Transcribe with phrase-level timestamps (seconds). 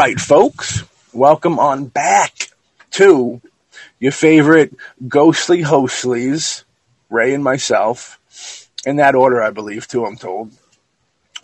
[0.00, 0.82] Right, folks,
[1.12, 2.48] welcome on back
[2.92, 3.42] to
[3.98, 4.74] your favorite
[5.06, 6.64] ghostly hostlies,
[7.10, 8.18] Ray and myself,
[8.86, 10.52] in that order, I believe, too, I'm told.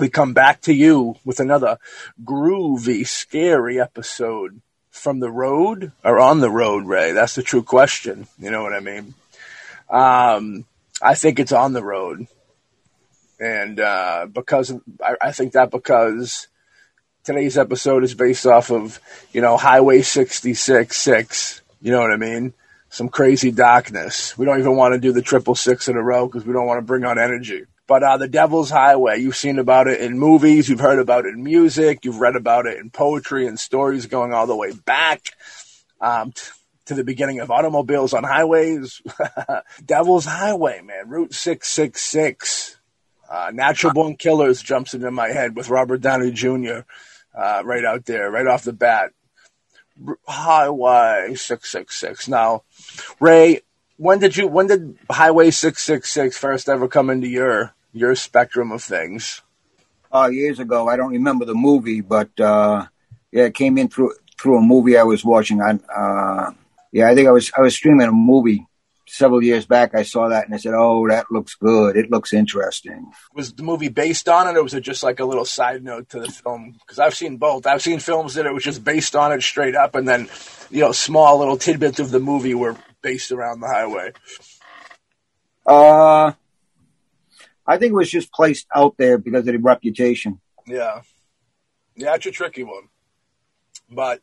[0.00, 1.76] We come back to you with another
[2.24, 7.12] groovy, scary episode from the road or on the road, Ray.
[7.12, 8.26] That's the true question.
[8.38, 9.12] You know what I mean?
[9.90, 10.64] Um,
[11.02, 12.26] I think it's on the road.
[13.38, 14.72] And uh, because
[15.04, 16.48] I, I think that because
[17.26, 19.00] today's episode is based off of,
[19.32, 21.62] you know, Highway 66 6.
[21.82, 22.54] You know what I mean?
[22.88, 24.38] Some crazy darkness.
[24.38, 26.66] We don't even want to do the triple six in a row because we don't
[26.66, 27.64] want to bring on energy.
[27.88, 31.34] But uh, the Devil's Highway, you've seen about it in movies, you've heard about it
[31.34, 35.22] in music, you've read about it in poetry and stories going all the way back
[36.00, 36.42] um, t-
[36.86, 39.02] to the beginning of automobiles on highways.
[39.84, 42.76] Devil's Highway, man, Route 666.
[43.28, 46.80] Uh, Natural Born Killers jumps into my head with Robert Downey Jr.
[47.36, 49.12] Uh, right out there, right off the bat.
[50.26, 52.28] Highway 666.
[52.28, 52.62] Now,
[53.20, 53.60] Ray,
[53.96, 58.82] when did you when did Highway 666 first ever come into your your spectrum of
[58.82, 59.42] things?
[60.12, 62.86] Uh, years ago, I don't remember the movie, but uh,
[63.32, 65.60] yeah, it came in through through a movie I was watching.
[65.60, 66.52] On uh,
[66.92, 68.66] yeah, I think I was I was streaming a movie
[69.08, 69.94] several years back.
[69.94, 71.96] I saw that and I said, "Oh, that looks good.
[71.96, 75.24] It looks interesting." Was the movie based on it, or was it just like a
[75.24, 76.76] little side note to the film?
[76.80, 77.66] Because I've seen both.
[77.66, 80.28] I've seen films that it was just based on it straight up, and then
[80.70, 84.12] you know, small little tidbits of the movie were based around the highway.
[85.64, 86.32] Uh,
[87.66, 90.40] I think it was just placed out there because of the reputation.
[90.66, 91.02] Yeah,
[91.94, 92.88] yeah, it's a tricky one,
[93.90, 94.20] but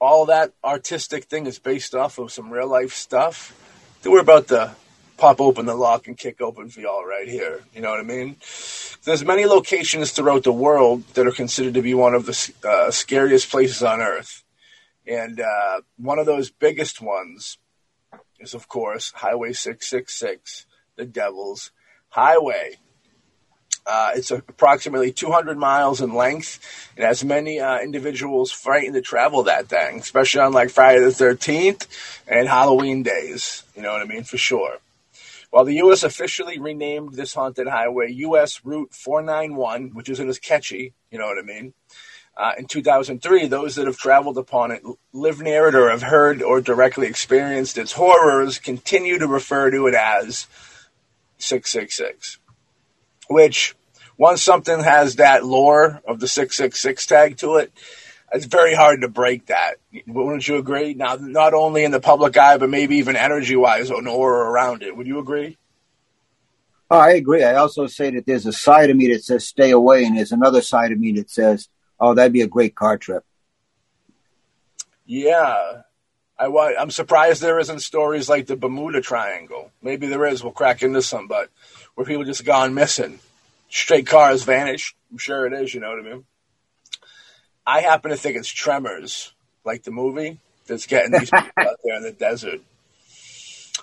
[0.00, 3.58] all that artistic thing is based off of some real life stuff
[4.04, 4.76] that we're about to
[5.16, 7.62] pop open the lock and kick open for y'all right here.
[7.74, 8.36] You know what I mean?
[9.04, 12.90] There's many locations throughout the world that are considered to be one of the uh,
[12.90, 14.44] scariest places on earth.
[15.06, 17.56] And uh, one of those biggest ones
[18.38, 20.66] is, of course, Highway 666,
[20.96, 21.70] the Devil's
[22.10, 22.76] Highway.
[23.86, 26.58] Uh, it's approximately 200 miles in length.
[26.96, 31.10] It has many uh, individuals frightened to travel that thing, especially on like Friday the
[31.10, 31.86] 13th
[32.26, 33.62] and Halloween days.
[33.76, 34.24] You know what I mean?
[34.24, 34.78] For sure.
[35.50, 36.02] While the U.S.
[36.02, 38.64] officially renamed this haunted highway U.S.
[38.64, 41.74] Route 491, which isn't as catchy, you know what I mean?
[42.36, 46.42] Uh, in 2003, those that have traveled upon it, live near it, or have heard
[46.42, 50.48] or directly experienced its horrors continue to refer to it as
[51.38, 52.38] 666
[53.28, 53.74] which
[54.16, 57.72] once something has that lore of the 666 tag to it,
[58.32, 59.76] it's very hard to break that.
[60.06, 60.94] Wouldn't you agree?
[60.94, 64.50] Now, not only in the public eye, but maybe even energy wise or an aura
[64.50, 64.96] around it.
[64.96, 65.56] Would you agree?
[66.90, 67.44] Oh, I agree.
[67.44, 70.32] I also say that there's a side of me that says stay away, and there's
[70.32, 71.68] another side of me that says,
[71.98, 73.24] oh, that'd be a great car trip.
[75.06, 75.82] Yeah.
[76.38, 76.46] I,
[76.78, 79.70] I'm surprised there isn't stories like the Bermuda Triangle.
[79.80, 80.42] Maybe there is.
[80.42, 81.50] We'll crack into some, but
[81.94, 83.20] where people just gone missing.
[83.68, 84.94] Straight cars vanished.
[85.10, 86.24] I'm sure it is, you know what I mean?
[87.66, 89.32] I happen to think it's Tremors,
[89.64, 92.60] like the movie, that's getting these people out there in the desert.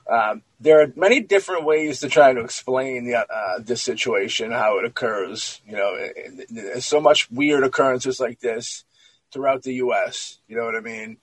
[0.10, 4.80] Um, there are many different ways to try to explain the, uh, this situation, how
[4.80, 5.62] it occurs.
[5.66, 6.08] You know,
[6.50, 8.84] there's so much weird occurrences like this
[9.32, 10.40] throughout the U.S.
[10.48, 11.18] You know what I mean?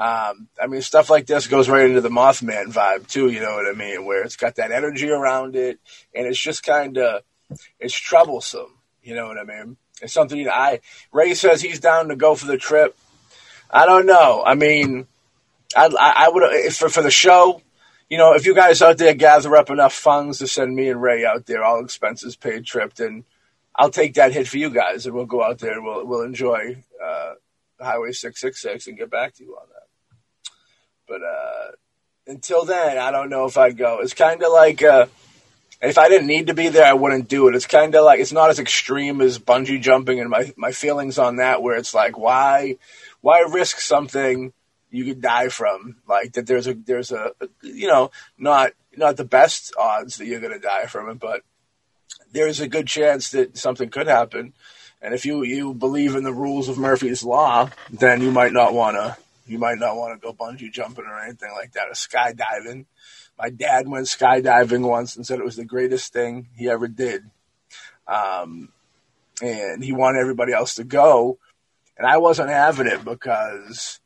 [0.00, 3.28] Um, I mean, stuff like this goes right into the Mothman vibe too.
[3.28, 4.06] You know what I mean?
[4.06, 5.78] Where it's got that energy around it,
[6.14, 7.22] and it's just kind of
[7.78, 8.78] it's troublesome.
[9.02, 9.76] You know what I mean?
[10.00, 10.80] It's something you know, I
[11.12, 12.96] Ray says he's down to go for the trip.
[13.70, 14.42] I don't know.
[14.42, 15.06] I mean,
[15.76, 17.60] I, I, would for for the show.
[18.08, 21.02] You know, if you guys out there gather up enough funds to send me and
[21.02, 23.24] Ray out there, all expenses paid trip, then
[23.76, 26.22] I'll take that hit for you guys, and we'll go out there and we'll we'll
[26.22, 27.34] enjoy uh,
[27.78, 29.79] Highway six six six and get back to you on that.
[31.10, 31.72] But uh,
[32.28, 33.98] until then, I don't know if I'd go.
[33.98, 35.06] It's kind of like uh,
[35.82, 37.56] if I didn't need to be there, I wouldn't do it.
[37.56, 41.18] It's kind of like it's not as extreme as bungee jumping, and my my feelings
[41.18, 42.76] on that, where it's like, why
[43.22, 44.52] why risk something
[44.88, 45.96] you could die from?
[46.08, 50.40] Like that, there's a there's a you know not not the best odds that you're
[50.40, 51.42] going to die from it, but
[52.30, 54.52] there's a good chance that something could happen.
[55.02, 58.74] And if you you believe in the rules of Murphy's law, then you might not
[58.74, 59.16] want to
[59.46, 62.86] you might not want to go bungee jumping or anything like that, or skydiving.
[63.38, 67.22] My dad went skydiving once and said it was the greatest thing he ever did.
[68.06, 68.70] Um,
[69.42, 71.38] and he wanted everybody else to go.
[71.96, 74.00] And I wasn't having it because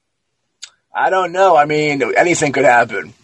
[0.95, 1.57] I don't know.
[1.57, 3.15] I mean, anything could happen.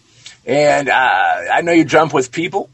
[0.45, 2.69] And uh, I know you jump with people.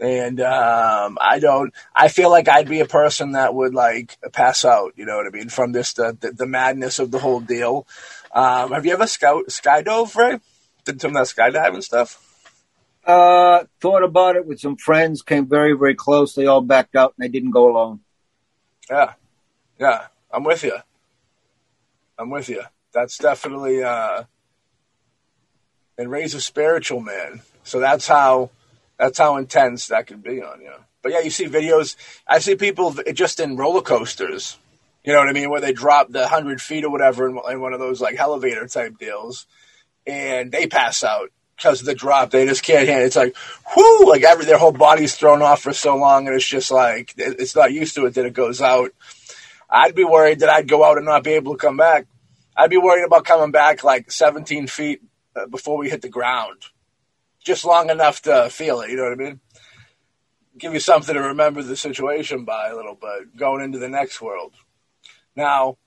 [0.00, 1.72] And um, I don't.
[1.94, 4.92] I feel like I'd be a person that would like pass out.
[4.96, 5.48] You know what I mean?
[5.48, 7.86] From this the the, the madness of the whole deal.
[8.34, 10.40] Um, have you ever scout skydove, Ray?
[10.84, 12.20] Did some of that skydiving stuff?
[13.06, 15.22] Uh, thought about it with some friends.
[15.22, 16.34] Came very very close.
[16.34, 18.00] They all backed out, and I didn't go alone.
[18.90, 19.12] Yeah,
[19.78, 20.06] yeah.
[20.32, 20.76] I'm with you.
[22.18, 22.62] I'm with you.
[22.92, 24.24] That's definitely uh,
[25.96, 27.42] and Ray's a spiritual man.
[27.62, 28.50] So that's how
[28.98, 30.72] that's how intense that can be on you.
[31.02, 31.96] But yeah, you see videos.
[32.26, 34.58] I see people just in roller coasters.
[35.04, 35.50] You know what I mean?
[35.50, 38.66] Where they drop the hundred feet or whatever in, in one of those like elevator
[38.66, 39.46] type deals,
[40.06, 42.30] and they pass out because of the drop.
[42.30, 43.04] They just can't handle.
[43.04, 43.06] It.
[43.08, 43.36] It's like
[43.76, 47.12] whoo, like every their whole body's thrown off for so long, and it's just like
[47.18, 48.92] it's not used to it that it goes out.
[49.68, 52.06] I'd be worried that I'd go out and not be able to come back.
[52.56, 55.02] I'd be worried about coming back like 17 feet
[55.34, 56.62] uh, before we hit the ground,
[57.42, 58.90] just long enough to feel it.
[58.90, 59.40] You know what I mean?
[60.56, 64.22] Give you something to remember the situation by a little bit going into the next
[64.22, 64.54] world.
[65.36, 65.78] Now,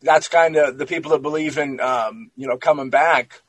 [0.00, 3.42] that's kind of the people that believe in, um, you know, coming back,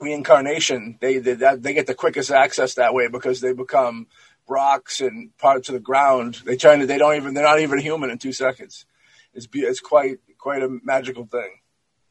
[0.00, 0.98] reincarnation.
[1.00, 4.08] They they, they get the quickest access that way because they become
[4.48, 6.42] rocks and parts of the ground.
[6.44, 6.84] They turn.
[6.86, 7.34] They don't even.
[7.34, 8.86] They're not even human in two seconds.
[9.34, 11.60] It's it's quite quite a magical thing.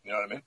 [0.03, 0.41] You know what I mean?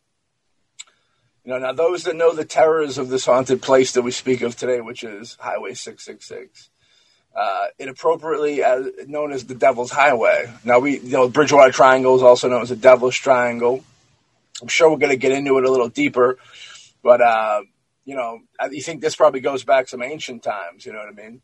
[1.44, 4.42] You know, now those that know the terrors of this haunted place that we speak
[4.42, 6.69] of today, which is Highway 666,
[7.34, 10.52] uh, inappropriately as, known as the Devil's Highway.
[10.64, 13.84] Now, we, you know, Bridgewater Triangle is also known as the Devil's Triangle.
[14.60, 16.38] I'm sure we're going to get into it a little deeper,
[17.02, 17.62] but, uh,
[18.04, 21.12] you know, I think this probably goes back some ancient times, you know what I
[21.12, 21.40] mean?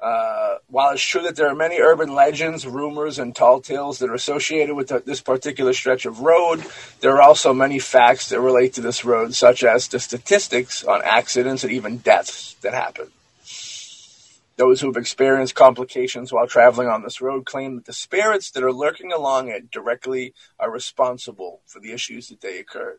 [0.00, 4.08] Uh, while it's true that there are many urban legends, rumors, and tall tales that
[4.08, 6.64] are associated with the, this particular stretch of road,
[7.00, 11.02] there are also many facts that relate to this road, such as the statistics on
[11.02, 13.08] accidents and even deaths that happen.
[14.60, 18.62] Those who have experienced complications while traveling on this road claim that the spirits that
[18.62, 22.98] are lurking along it directly are responsible for the issues that they occurred.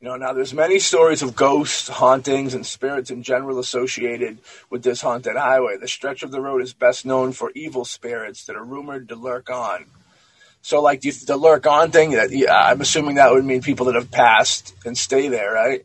[0.00, 4.38] You know, now there's many stories of ghosts, hauntings, and spirits in general associated
[4.70, 5.76] with this haunted highway.
[5.78, 9.16] The stretch of the road is best known for evil spirits that are rumored to
[9.16, 9.86] lurk on.
[10.60, 13.86] So, like the, the lurk on thing, that yeah, I'm assuming that would mean people
[13.86, 15.84] that have passed and stay there, right?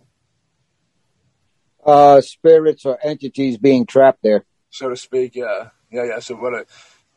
[1.87, 5.35] Uh, spirits or entities being trapped there, so to speak.
[5.35, 6.19] Yeah, yeah, yeah.
[6.19, 6.65] So what a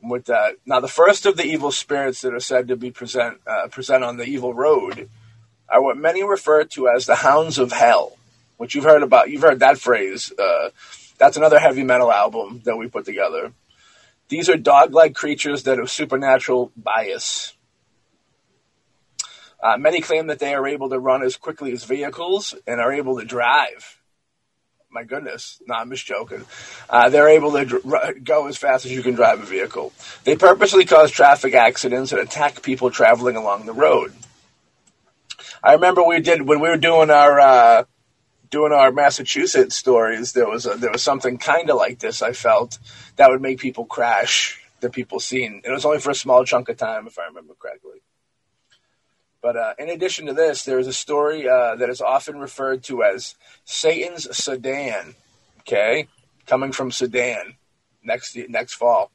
[0.01, 0.55] with that.
[0.65, 4.05] Now, the first of the evil spirits that are said to be present uh, present
[4.05, 5.11] on the evil road
[5.69, 8.17] are what many refer to as the hounds of hell,
[8.59, 9.29] which you've heard about.
[9.29, 10.33] You've heard that phrase.
[10.39, 10.71] Uh,
[11.19, 13.53] that's another heavy metal album that we put together.
[14.29, 17.55] These are dog-like creatures that have supernatural bias.
[19.61, 22.93] Uh, many claim that they are able to run as quickly as vehicles and are
[22.93, 24.00] able to drive.
[24.93, 26.45] My goodness, no, I'm just joking.
[26.89, 29.93] Uh, they're able to dr- go as fast as you can drive a vehicle.
[30.25, 34.13] They purposely cause traffic accidents and attack people traveling along the road.
[35.63, 37.85] I remember we did when we were doing our uh,
[38.51, 40.33] doing our Massachusetts stories.
[40.33, 42.21] There was a, there was something kind of like this.
[42.21, 42.79] I felt
[43.15, 44.57] that would make people crash.
[44.81, 45.61] That people seen.
[45.63, 48.01] It was only for a small chunk of time, if I remember correctly.
[49.43, 52.83] But uh, in addition to this, there is a story uh, that is often referred
[52.85, 55.15] to as Satan's Sedan.
[55.61, 56.09] Okay,
[56.47, 57.57] coming from Sudan
[58.03, 59.11] next next fall.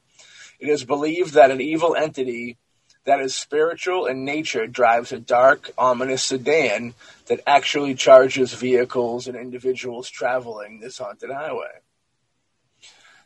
[0.58, 2.56] It is believed that an evil entity
[3.04, 6.94] that is spiritual in nature drives a dark, ominous sedan
[7.26, 11.80] that actually charges vehicles and individuals traveling this haunted highway.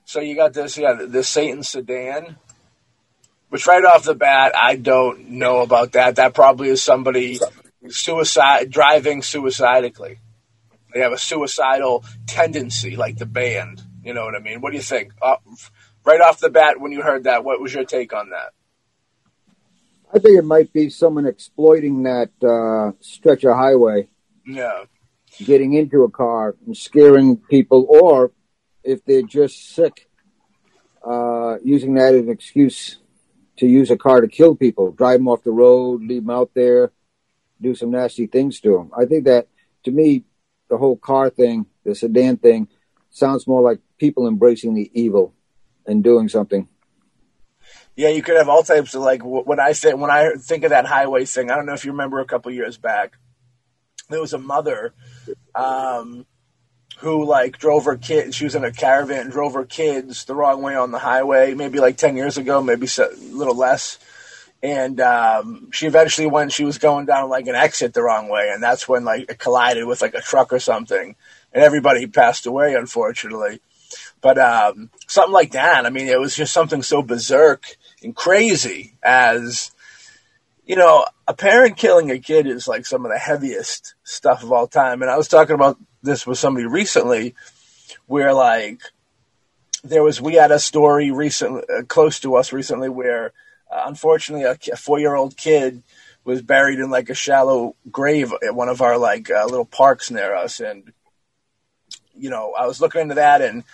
[0.04, 2.36] So you got this, yeah, the Satan sedan,
[3.50, 6.16] which right off the bat, I don't know about that.
[6.16, 7.38] That probably is somebody
[7.88, 10.18] suicide driving suicidically.
[10.94, 13.82] They have a suicidal tendency, like the band.
[14.02, 14.60] You know what I mean?
[14.60, 15.12] What do you think?
[15.20, 15.36] Uh,
[16.04, 18.52] right off the bat, when you heard that, what was your take on that?
[20.12, 24.08] I think it might be someone exploiting that uh, stretch of highway.
[24.46, 24.84] Yeah.
[25.38, 28.32] Getting into a car and scaring people, or
[28.82, 30.08] if they're just sick,
[31.04, 32.99] uh, using that as an excuse
[33.60, 36.50] to use a car to kill people, drive them off the road, leave them out
[36.54, 36.92] there,
[37.60, 38.90] do some nasty things to them.
[38.96, 39.48] I think that,
[39.84, 40.24] to me,
[40.68, 42.68] the whole car thing, the sedan thing,
[43.10, 45.34] sounds more like people embracing the evil
[45.86, 46.68] and doing something
[47.96, 50.70] yeah, you could have all types of like when I say when I think of
[50.70, 51.50] that highway thing.
[51.50, 53.18] I don't know if you remember a couple years back,
[54.08, 54.94] there was a mother
[55.54, 56.24] um,
[57.00, 58.34] who like drove her kid.
[58.34, 61.54] She was in a caravan and drove her kids the wrong way on the highway.
[61.54, 63.98] Maybe like ten years ago, maybe a little less.
[64.62, 66.52] And um, she eventually went.
[66.52, 69.38] She was going down like an exit the wrong way, and that's when like it
[69.38, 71.16] collided with like a truck or something,
[71.54, 73.60] and everybody passed away, unfortunately.
[74.20, 75.86] But um, something like that.
[75.86, 77.64] I mean, it was just something so berserk
[78.02, 79.72] and crazy as
[80.66, 84.52] you know, a parent killing a kid is like some of the heaviest stuff of
[84.52, 85.02] all time.
[85.02, 87.34] And I was talking about this with somebody recently
[88.06, 88.80] where like
[89.82, 93.32] there was we had a story recently uh, close to us recently where
[93.70, 95.82] uh, unfortunately a, a four-year-old kid
[96.24, 100.10] was buried in like a shallow grave at one of our like uh, little parks
[100.10, 100.60] near us.
[100.60, 100.92] And
[102.20, 103.64] you know i was looking into that and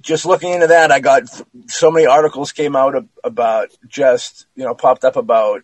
[0.00, 1.24] just looking into that i got
[1.66, 2.94] so many articles came out
[3.24, 5.62] about just you know popped up about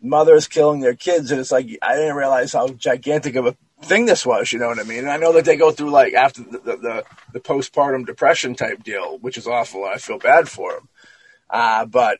[0.00, 1.32] mothers killing their kids.
[1.32, 4.52] And it's like i didn't realize how gigantic of a thing this was.
[4.52, 5.00] You know what I mean?
[5.00, 7.04] And I know that they go through like after the the, the,
[7.34, 9.84] the postpartum depression type deal, which is awful.
[9.84, 10.88] I feel bad for them,
[11.50, 12.18] uh, but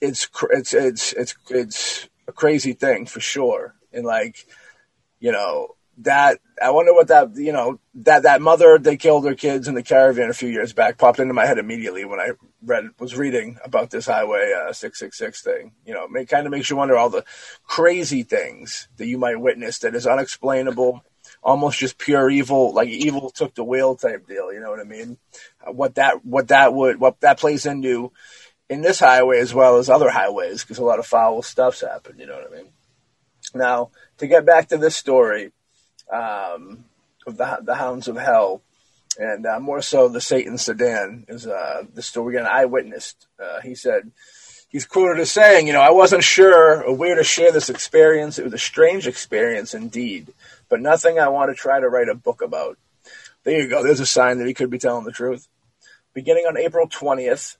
[0.00, 3.74] it's it's it's it's it's a crazy thing for sure.
[3.92, 4.46] And like,
[5.20, 9.34] you know, that I wonder what that you know that that mother they killed her
[9.34, 12.32] kids in the caravan a few years back popped into my head immediately when I
[12.62, 15.72] read was reading about this Highway uh, six six six thing.
[15.86, 17.24] You know, it kind of makes you wonder all the
[17.64, 21.04] crazy things that you might witness that is unexplainable,
[21.42, 24.52] almost just pure evil, like evil took the wheel type deal.
[24.52, 25.18] You know what I mean?
[25.64, 28.12] Uh, what that what that would what that plays into
[28.68, 32.18] in this highway as well as other highways because a lot of foul stuff's happened.
[32.18, 32.72] You know what I mean?
[33.54, 35.52] Now to get back to this story
[36.14, 36.84] um,
[37.26, 38.62] of the the Hounds of Hell,
[39.18, 43.14] and uh, more so the Satan Sedan is uh, the story an eyewitness.
[43.42, 44.12] Uh, he said
[44.68, 48.38] he's quoted as saying, "You know, I wasn't sure or where to share this experience.
[48.38, 50.32] It was a strange experience indeed,
[50.68, 52.78] but nothing I want to try to write a book about."
[53.42, 53.82] There you go.
[53.82, 55.48] There's a sign that he could be telling the truth.
[56.14, 57.56] Beginning on April 20th,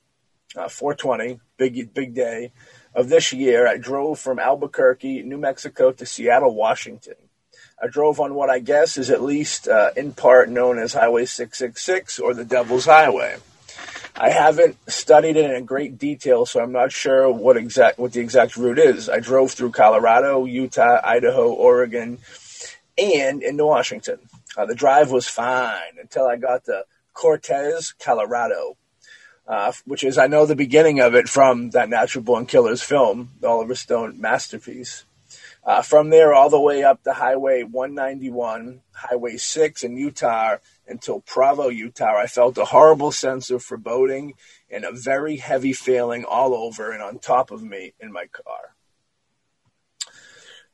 [0.55, 2.51] uh, 420, big big day
[2.95, 7.15] of this year, I drove from Albuquerque, New Mexico to Seattle, Washington.
[7.81, 11.25] I drove on what I guess is at least uh, in part known as Highway
[11.25, 13.37] 666 or the Devil's Highway.
[14.15, 18.21] I haven't studied it in great detail, so I'm not sure what exact what the
[18.21, 19.09] exact route is.
[19.09, 22.19] I drove through Colorado, Utah, Idaho, Oregon,
[22.97, 24.19] and into Washington.
[24.55, 28.77] Uh, the drive was fine until I got to Cortez, Colorado,
[29.49, 33.31] uh, which is I know the beginning of it from that Natural Born Killers film,
[33.43, 35.03] Oliver Stone masterpiece.
[35.65, 40.57] Uh, from there, all the way up to Highway 191, Highway 6 in Utah
[40.87, 44.35] until Provo, Utah, I felt a horrible sense of foreboding
[44.69, 48.75] and a very heavy feeling all over and on top of me in my car.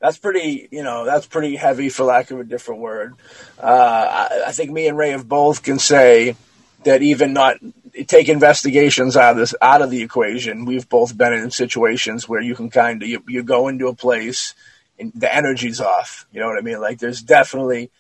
[0.02, 3.14] That's pretty, you know, that's pretty heavy for lack of a different word.
[3.62, 6.36] Uh, I, I think me and Ray have both can say
[6.84, 7.58] that even not
[8.08, 10.66] take investigations out of this out of the equation.
[10.66, 13.94] We've both been in situations where you can kind of you, you go into a
[13.94, 14.56] place
[15.16, 16.28] the energy's off.
[16.32, 16.80] You know what I mean?
[16.80, 17.92] Like there's definitely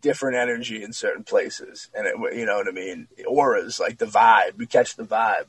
[0.00, 3.08] different energy in certain places, and it, you know what I mean.
[3.26, 5.46] Auras, like the vibe, you catch the vibe.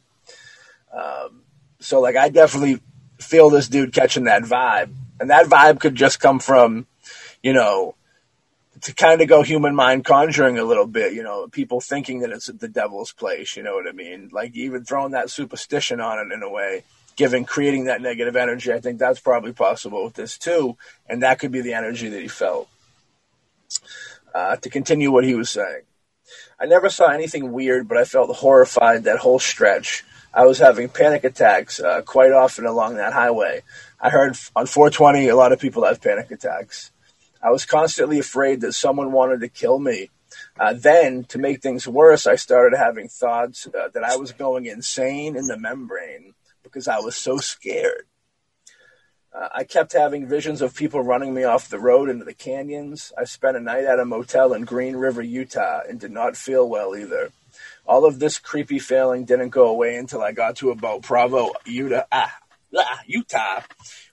[0.93, 1.41] Um,
[1.79, 2.81] so like I definitely
[3.19, 6.87] feel this dude catching that vibe, and that vibe could just come from,
[7.43, 7.95] you know,
[8.81, 12.31] to kind of go human mind conjuring a little bit, you know, people thinking that
[12.31, 14.29] it's the devil's place, you know what I mean?
[14.31, 16.83] Like even throwing that superstition on it in a way
[17.15, 18.71] given creating that negative energy.
[18.71, 20.77] I think that's probably possible with this too,
[21.07, 22.67] and that could be the energy that he felt.
[24.33, 25.81] Uh, to continue what he was saying,
[26.59, 30.03] I never saw anything weird, but I felt horrified that whole stretch.
[30.33, 33.63] I was having panic attacks uh, quite often along that highway.
[33.99, 36.91] I heard on 420 a lot of people have panic attacks.
[37.43, 40.09] I was constantly afraid that someone wanted to kill me.
[40.57, 44.65] Uh, then, to make things worse, I started having thoughts uh, that I was going
[44.65, 46.33] insane in the membrane
[46.71, 48.05] because I was so scared.
[49.33, 53.13] Uh, I kept having visions of people running me off the road into the canyons.
[53.17, 56.67] I spent a night at a motel in Green River, Utah, and did not feel
[56.67, 57.31] well either.
[57.85, 62.03] All of this creepy feeling didn't go away until I got to about Provo, Utah,
[62.11, 62.33] ah,
[62.77, 63.61] ah, Utah,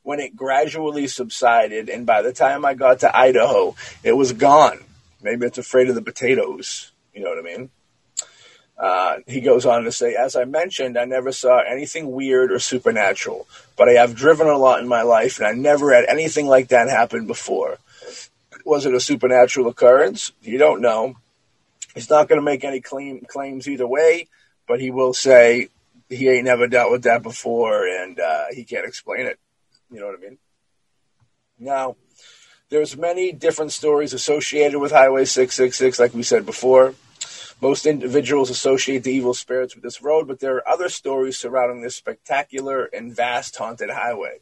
[0.02, 1.88] when it gradually subsided.
[1.88, 3.74] And by the time I got to Idaho,
[4.04, 4.84] it was gone.
[5.20, 6.92] Maybe it's afraid of the potatoes.
[7.12, 7.70] You know what I mean?
[8.78, 12.60] Uh, he goes on to say, as I mentioned, I never saw anything weird or
[12.60, 16.46] supernatural, but I have driven a lot in my life, and I never had anything
[16.46, 17.78] like that happen before.
[18.64, 20.30] Was it a supernatural occurrence?
[20.42, 21.16] You don't know.
[21.94, 24.28] He's not going to make any claim, claims either way,
[24.68, 25.68] but he will say
[26.08, 29.40] he ain't never dealt with that before, and uh, he can't explain it.
[29.90, 30.38] You know what I mean?
[31.58, 31.96] Now,
[32.68, 36.94] there's many different stories associated with Highway 666, like we said before.
[37.60, 41.82] Most individuals associate the evil spirits with this road, but there are other stories surrounding
[41.82, 44.38] this spectacular and vast haunted highway.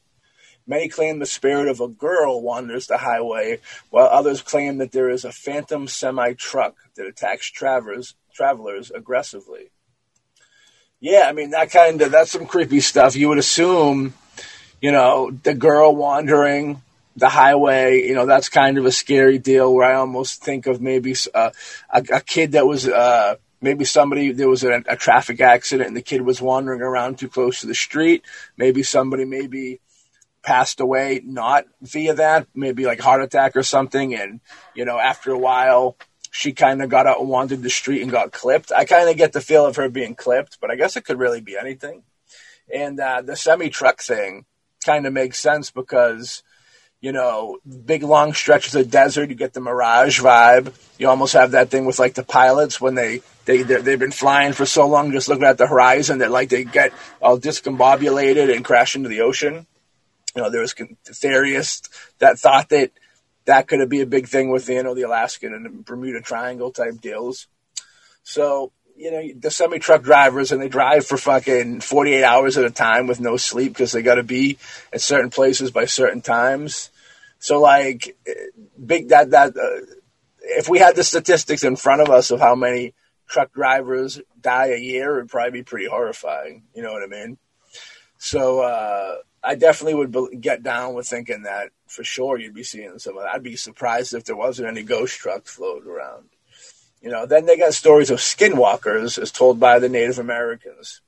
[0.66, 5.08] Many claim the spirit of a girl wanders the highway, while others claim that there
[5.08, 9.70] is a phantom semi truck that attacks travelers, travelers aggressively.
[11.00, 13.16] Yeah, I mean that kind of that's some creepy stuff.
[13.16, 14.14] You would assume,
[14.80, 16.82] you know, the girl wandering
[17.16, 18.02] the highway.
[18.06, 19.75] You know, that's kind of a scary deal.
[19.75, 21.50] Where I almost think of maybe uh,
[21.90, 25.96] a, a kid that was uh, maybe somebody there was a, a, traffic accident and
[25.96, 28.23] the kid was wandering around too close to the street.
[28.56, 29.80] Maybe somebody maybe
[30.42, 34.14] passed away not via that, maybe like heart attack or something.
[34.14, 34.40] And
[34.75, 35.96] you know, after a while,
[36.30, 38.70] she kind of got out and wandered the street and got clipped.
[38.70, 41.18] I kind of get the feel of her being clipped, but I guess it could
[41.18, 42.02] really be anything.
[42.73, 44.44] And uh, the semi truck thing
[44.85, 46.42] kind of makes sense because
[47.00, 49.28] you know, big long stretches of desert.
[49.28, 50.74] You get the mirage vibe.
[50.98, 54.52] You almost have that thing with like the pilots when they they they've been flying
[54.52, 58.64] for so long, just looking at the horizon that like they get all discombobulated and
[58.64, 59.66] crash into the ocean.
[60.34, 60.74] You know, there was
[61.04, 61.88] theorists
[62.18, 62.90] that thought that
[63.46, 67.00] that could be a big thing with you know the Alaskan and Bermuda Triangle type
[67.00, 67.46] deals.
[68.22, 72.64] So you know the semi truck drivers and they drive for fucking 48 hours at
[72.64, 74.58] a time with no sleep because they got to be
[74.92, 76.90] at certain places by certain times
[77.38, 78.16] so like
[78.84, 79.94] big that that uh,
[80.46, 82.94] if we had the statistics in front of us of how many
[83.28, 86.64] truck drivers die a year, it'd probably be pretty horrifying.
[86.74, 87.38] You know what I mean?
[88.18, 92.98] So uh, I definitely would get down with thinking that for sure you'd be seeing
[92.98, 93.35] some of that.
[93.35, 96.28] I'd be surprised if there wasn't any ghost trucks floating around.
[97.07, 101.01] You know, then they got stories of skinwalkers as told by the Native Americans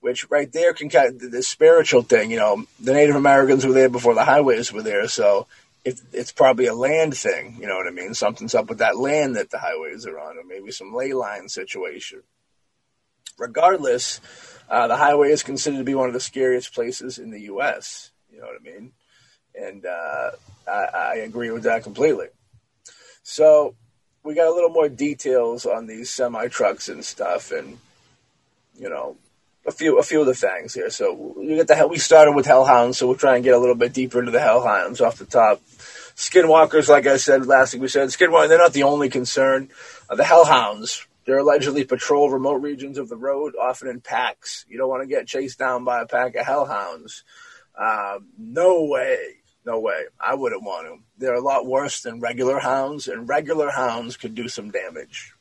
[0.00, 2.32] which right there can kind of the spiritual thing.
[2.32, 5.46] You know, the Native Americans were there before the highways were there, so
[5.84, 7.56] it, it's probably a land thing.
[7.60, 8.12] You know what I mean?
[8.12, 11.48] Something's up with that land that the highways are on, or maybe some ley line
[11.48, 12.24] situation.
[13.38, 14.20] Regardless,
[14.68, 18.10] uh, the highway is considered to be one of the scariest places in the U.S.
[18.28, 18.92] You know what I mean?
[19.54, 20.30] And uh,
[20.66, 22.26] I, I agree with that completely.
[23.22, 23.76] So
[24.24, 27.78] we got a little more details on these semi trucks and stuff, and
[28.78, 29.16] you know,
[29.66, 30.90] a few a few of the things here.
[30.90, 31.88] So we get the hell.
[31.88, 34.38] We started with Hellhounds, so we'll try and get a little bit deeper into the
[34.38, 35.60] Hellhounds off the top.
[36.14, 38.48] Skinwalkers, like I said last week, we said Skinwalkers.
[38.48, 39.70] They're not the only concern.
[40.08, 41.06] Uh, the Hellhounds.
[41.24, 44.64] They're allegedly patrol remote regions of the road, often in packs.
[44.68, 47.22] You don't want to get chased down by a pack of hellhounds.
[47.78, 49.41] Uh, no way.
[49.64, 50.04] No way.
[50.20, 50.98] I wouldn't want to.
[51.18, 55.34] They're a lot worse than regular hounds, and regular hounds could do some damage.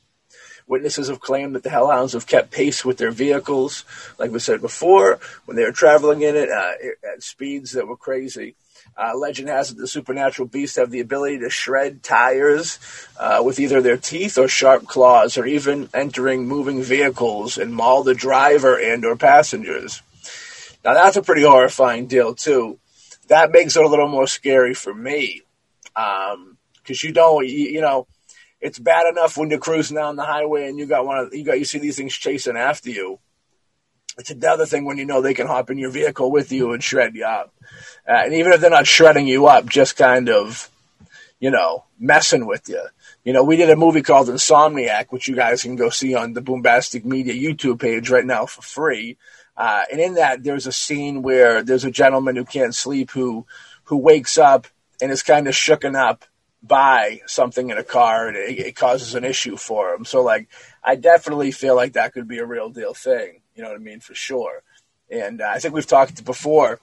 [0.68, 3.84] Witnesses have claimed that the hellhounds have kept pace with their vehicles,
[4.20, 6.74] like we said before, when they were traveling in it uh,
[7.12, 8.56] at speeds that were crazy.
[8.98, 12.80] Uh, legend has it the supernatural beasts have the ability to shred tires
[13.20, 18.04] uh, with either their teeth or sharp claws, or even entering moving vehicles and maul
[18.04, 20.02] the driver and or passengers.
[20.84, 22.80] Now that's a pretty horrifying deal too.
[23.28, 25.42] That makes it a little more scary for me,
[25.94, 26.58] because um,
[26.88, 28.08] you don't, you, you know,
[28.60, 31.44] it's bad enough when you're cruising down the highway and you got one of you
[31.44, 33.20] got you see these things chasing after you.
[34.18, 36.84] It's another thing when you know they can hop in your vehicle with you and
[36.84, 37.54] shred you up.
[38.08, 40.70] Uh, and even if they're not shredding you up, just kind of,
[41.40, 42.82] you know, messing with you.
[43.24, 46.34] You know, we did a movie called Insomniac, which you guys can go see on
[46.34, 49.18] the Boombastic Media YouTube page right now for free.
[49.58, 53.46] Uh, and in that, there's a scene where there's a gentleman who can't sleep who
[53.86, 54.68] who wakes up
[55.02, 56.26] and is kind of shooken up
[56.64, 60.06] by something in a car and it, it, causes an issue for him.
[60.06, 60.48] So like,
[60.84, 63.42] I definitely feel like that could be a real deal thing.
[63.56, 64.00] You know what I mean?
[64.00, 64.62] For sure.
[65.10, 66.80] And uh, I think we've talked before,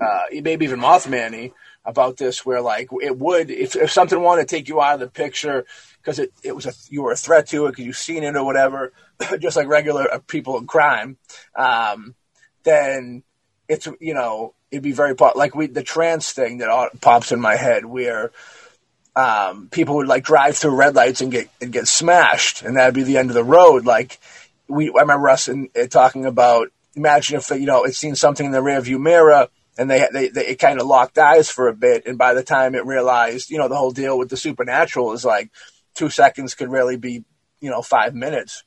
[0.00, 1.52] uh, maybe even Mothmanny
[1.84, 5.00] about this, where like it would, if, if something wanted to take you out of
[5.00, 5.64] the picture
[6.02, 8.36] because it, it was a, you were a threat to it because you've seen it
[8.36, 8.92] or whatever,
[9.38, 11.16] just like regular uh, people in crime,
[11.54, 12.14] um,
[12.62, 13.22] then
[13.68, 17.56] it's, you know, it'd be very, like we, the trance thing that pops in my
[17.56, 18.30] head where,
[19.16, 22.94] um, people would like drive through red lights and get and get smashed, and that'd
[22.94, 23.84] be the end of the road.
[23.84, 24.18] Like
[24.68, 26.68] we, I remember us in, in talking about.
[26.96, 30.46] Imagine if you know it seen something in the rearview mirror, and they they, they
[30.48, 33.58] it kind of locked eyes for a bit, and by the time it realized, you
[33.58, 35.50] know, the whole deal with the supernatural is like
[35.94, 37.24] two seconds could really be,
[37.60, 38.64] you know, five minutes.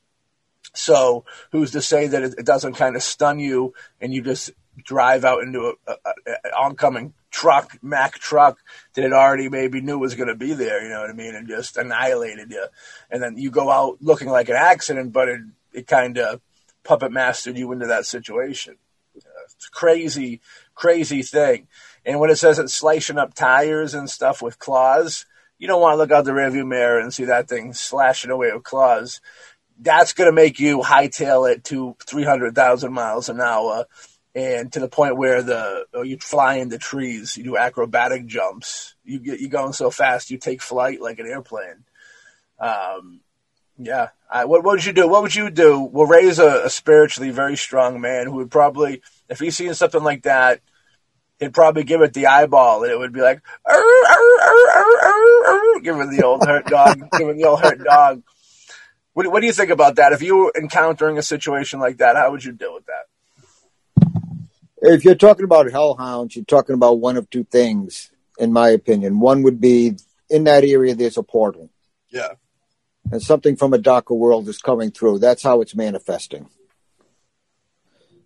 [0.74, 4.50] So who's to say that it, doesn't kind of stun you and you just
[4.82, 8.58] drive out into a, a, a oncoming truck, Mack truck
[8.94, 11.34] that it already maybe knew was going to be there, you know what I mean,
[11.34, 12.66] and just annihilated you.
[13.10, 15.40] And then you go out looking like an accident, but it,
[15.72, 16.40] it kind of
[16.82, 18.76] puppet mastered you into that situation.
[19.14, 20.40] It's a crazy,
[20.74, 21.68] crazy thing.
[22.04, 25.26] And when it says it's slicing up tires and stuff with claws,
[25.64, 28.52] you don't want to look out the rearview mirror and see that thing slashing away
[28.52, 29.22] with claws.
[29.80, 33.86] That's going to make you hightail it to 300,000 miles an hour
[34.34, 38.26] and to the point where the oh, you fly in the trees, you do acrobatic
[38.26, 38.94] jumps.
[39.04, 41.84] You get you going so fast, you take flight like an airplane.
[42.58, 43.22] Um,
[43.78, 44.08] Yeah.
[44.30, 45.08] I, what, what would you do?
[45.08, 45.80] What would you do?
[45.80, 49.00] We'll Ray's a, a spiritually very strong man who would probably,
[49.30, 50.60] if he's seeing something like that,
[51.38, 53.40] he'd probably give it the eyeball, and it would be like,
[54.74, 58.22] arr, arr, arr, giving the old hurt dog, giving the old hurt dog.
[59.12, 60.12] What, what do you think about that?
[60.12, 64.08] If you were encountering a situation like that, how would you deal with that?
[64.78, 69.20] If you're talking about hellhounds, you're talking about one of two things, in my opinion.
[69.20, 69.96] One would be
[70.28, 71.70] in that area, there's a portal.
[72.10, 72.32] Yeah.
[73.10, 75.20] And something from a darker world is coming through.
[75.20, 76.48] That's how it's manifesting.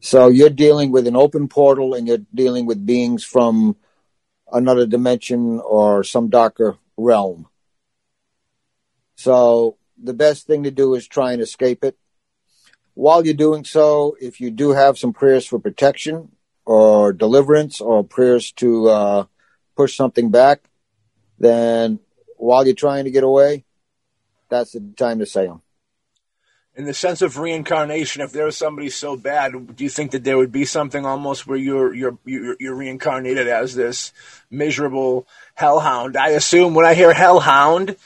[0.00, 3.76] So you're dealing with an open portal and you're dealing with beings from
[4.52, 7.48] another dimension or some darker realm.
[9.16, 11.96] So the best thing to do is try and escape it.
[12.94, 16.32] While you're doing so, if you do have some prayers for protection
[16.64, 19.24] or deliverance or prayers to uh,
[19.76, 20.62] push something back,
[21.38, 22.00] then
[22.36, 23.64] while you're trying to get away,
[24.48, 25.62] that's the time to say them.
[26.78, 30.22] In the sense of reincarnation, if there was somebody so bad, do you think that
[30.22, 34.12] there would be something almost where you're you're you're, you're reincarnated as this
[34.48, 36.16] miserable hellhound?
[36.16, 37.96] I assume when I hear hellhound,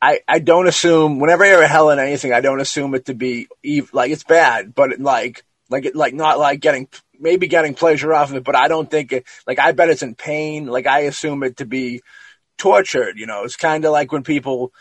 [0.00, 3.14] I, I don't assume whenever I hear hell in anything, I don't assume it to
[3.14, 3.48] be
[3.92, 6.86] like it's bad, but like like it like not like getting
[7.18, 10.04] maybe getting pleasure off of it, but I don't think it like I bet it's
[10.04, 10.66] in pain.
[10.66, 12.00] Like I assume it to be
[12.58, 13.18] tortured.
[13.18, 14.72] You know, it's kind of like when people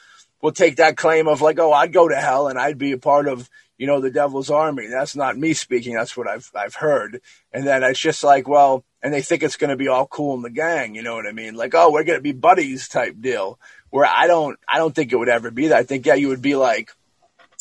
[0.43, 2.97] will take that claim of like, oh, I'd go to hell and I'd be a
[2.97, 4.87] part of you know the devil's army.
[4.87, 5.95] That's not me speaking.
[5.95, 7.21] That's what I've I've heard.
[7.51, 10.35] And then it's just like, well, and they think it's going to be all cool
[10.35, 10.93] in the gang.
[10.93, 11.55] You know what I mean?
[11.55, 13.57] Like, oh, we're going to be buddies type deal.
[13.89, 15.77] Where I don't I don't think it would ever be that.
[15.77, 16.91] I think yeah, you would be like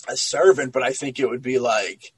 [0.09, 2.13] a servant, but I think it would be like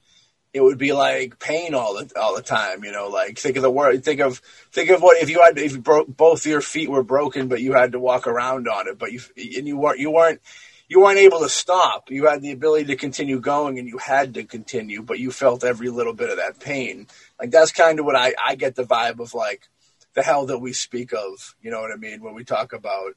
[0.54, 2.84] it would be like pain all the all the time.
[2.84, 4.04] You know, like think of the word.
[4.04, 4.40] Think of
[4.70, 7.60] think of what if you had if you broke both your feet were broken, but
[7.60, 10.40] you had to walk around on it, but you and you weren't you weren't
[10.88, 12.08] you weren't able to stop.
[12.10, 15.64] You had the ability to continue going, and you had to continue, but you felt
[15.64, 17.08] every little bit of that pain.
[17.40, 19.68] Like that's kind of what I I get the vibe of like
[20.14, 21.56] the hell that we speak of.
[21.60, 23.14] You know what I mean when we talk about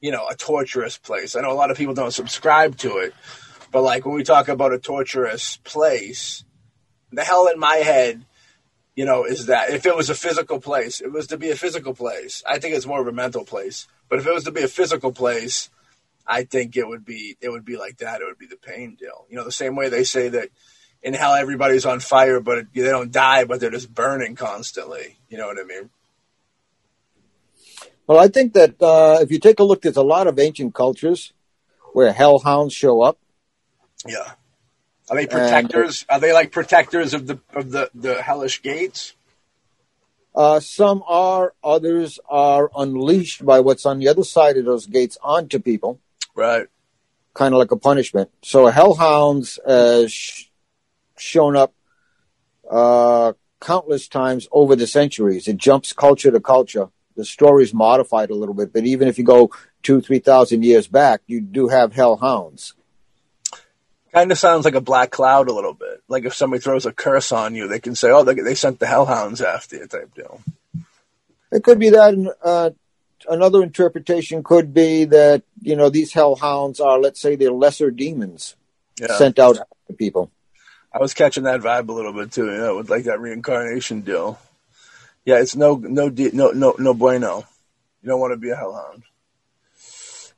[0.00, 1.36] you know a torturous place.
[1.36, 3.12] I know a lot of people don't subscribe to it,
[3.70, 6.42] but like when we talk about a torturous place
[7.12, 8.24] the hell in my head,
[8.94, 11.56] you know, is that if it was a physical place, it was to be a
[11.56, 12.42] physical place.
[12.46, 13.86] I think it's more of a mental place.
[14.08, 15.70] But if it was to be a physical place,
[16.26, 18.20] I think it would be it would be like that.
[18.20, 19.26] It would be the pain deal.
[19.28, 20.48] You know, the same way they say that
[21.02, 25.18] in hell everybody's on fire, but they don't die, but they're just burning constantly.
[25.28, 25.90] You know what I mean?
[28.06, 30.74] Well, I think that uh, if you take a look, there's a lot of ancient
[30.74, 31.32] cultures
[31.92, 33.18] where hellhounds show up.
[34.06, 34.32] Yeah.
[35.10, 36.06] Are they protectors?
[36.08, 39.14] And, Are they like protectors of the of the the hellish gates?
[40.32, 45.18] Uh, some are, others are unleashed by what's on the other side of those gates
[45.22, 45.98] onto people.
[46.36, 46.68] Right.
[47.34, 48.30] Kind of like a punishment.
[48.42, 50.44] So hellhounds has sh-
[51.18, 51.74] shown up
[52.70, 55.48] uh, countless times over the centuries.
[55.48, 56.90] It jumps culture to culture.
[57.16, 59.50] The story's modified a little bit, but even if you go
[59.82, 62.74] two, three thousand years back, you do have hellhounds.
[64.12, 66.02] Kind of sounds like a black cloud a little bit.
[66.08, 68.80] Like if somebody throws a curse on you, they can say, "Oh, they, they sent
[68.80, 70.40] the hellhounds after you," type deal.
[71.52, 72.36] It could be that.
[72.42, 72.70] Uh,
[73.28, 78.56] another interpretation could be that you know these hellhounds are, let's say, they're lesser demons
[78.98, 79.16] yeah.
[79.16, 80.30] sent out to people.
[80.92, 84.00] I was catching that vibe a little bit too, you know, with like that reincarnation
[84.00, 84.38] deal.
[85.24, 87.44] Yeah, it's no no no no no bueno.
[88.02, 89.04] You don't want to be a hellhound.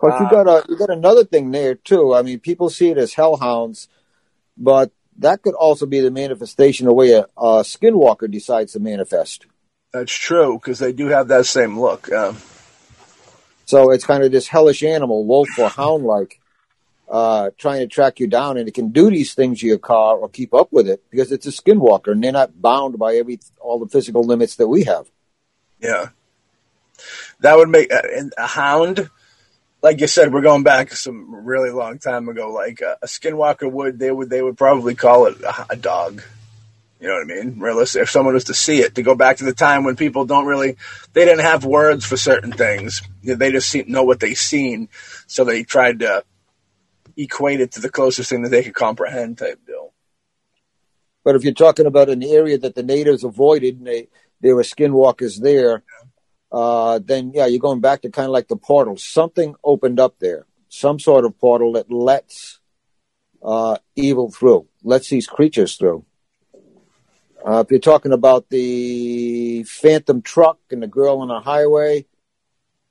[0.03, 2.12] But you got a you got another thing there too.
[2.12, 3.87] I mean, people see it as hellhounds,
[4.59, 8.81] but that could also be the manifestation of the way a, a skinwalker decides to
[8.81, 9.47] manifest.
[9.93, 12.09] That's true because they do have that same look.
[13.65, 16.41] so it's kind of this hellish animal, wolf or hound like,
[17.09, 20.17] uh, trying to track you down, and it can do these things to your car
[20.17, 23.38] or keep up with it because it's a skinwalker, and they're not bound by every
[23.61, 25.07] all the physical limits that we have.
[25.79, 26.09] Yeah,
[27.38, 28.03] that would make uh,
[28.37, 29.09] a hound
[29.83, 32.53] like you said, we're going back some really long time ago.
[32.53, 36.23] Like uh, a skinwalker would, they would, they would probably call it a, a, dog.
[37.01, 37.59] You know what I mean?
[37.59, 38.03] Realistic.
[38.03, 40.47] If someone was to see it, to go back to the time when people don't
[40.47, 40.77] really,
[41.12, 43.03] they didn't have words for certain things.
[43.25, 44.88] They just know what they seen,
[45.27, 46.25] so they tried to
[47.16, 49.92] equate it to the closest thing that they could comprehend, type deal.
[51.25, 54.09] But if you're talking about an area that the natives avoided, and they,
[54.40, 55.83] there were skinwalkers there.
[55.83, 56.09] Yeah
[56.53, 58.97] uh, then yeah, you're going back to kind of like the portal.
[58.97, 62.61] Something opened up there, some sort of portal that lets
[63.43, 66.05] uh, evil through, lets these creatures through.
[67.45, 72.07] Uh, if you're talking about the phantom truck and the girl on the highway,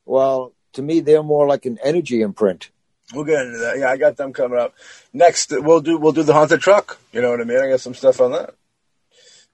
[0.05, 2.71] well, to me, they're more like an energy imprint.
[3.13, 3.77] We'll get into that.
[3.77, 4.73] Yeah, I got them coming up.
[5.13, 6.99] Next, we'll do we'll do the haunted truck.
[7.11, 7.59] You know what I mean?
[7.59, 8.55] I got some stuff on that.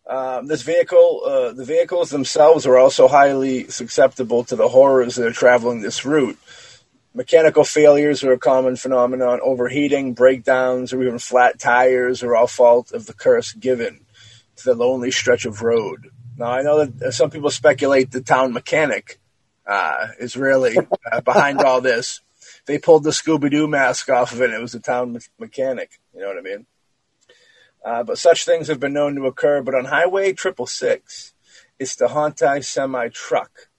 [0.09, 5.27] Um, this vehicle, uh, the vehicles themselves are also highly susceptible to the horrors that
[5.27, 6.37] are traveling this route.
[7.13, 9.39] Mechanical failures are a common phenomenon.
[9.41, 14.05] Overheating, breakdowns, or even flat tires are all fault of the curse given
[14.57, 16.09] to the lonely stretch of road.
[16.37, 19.19] Now, I know that some people speculate the town mechanic
[19.65, 20.77] uh, is really
[21.11, 22.21] uh, behind all this.
[22.65, 24.51] They pulled the Scooby Doo mask off of it.
[24.51, 25.99] It was the town me- mechanic.
[26.13, 26.65] You know what I mean?
[27.87, 29.61] Uh, but such things have been known to occur.
[29.61, 31.33] But on Highway Triple Six,
[31.79, 33.69] it's the Hontai semi truck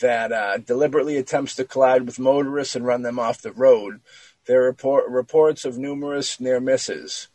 [0.00, 4.02] that uh, deliberately attempts to collide with motorists and run them off the road.
[4.46, 7.26] There are report, reports of numerous near misses.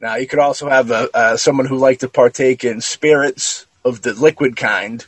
[0.00, 4.00] Now, you could also have a, uh, someone who liked to partake in spirits of
[4.00, 5.04] the liquid kind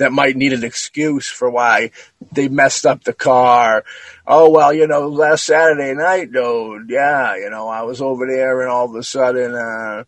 [0.00, 1.90] that might need an excuse for why
[2.32, 3.84] they messed up the car.
[4.26, 8.62] Oh, well, you know, last Saturday night, dude, yeah, you know, I was over there
[8.62, 10.04] and all of a sudden, uh,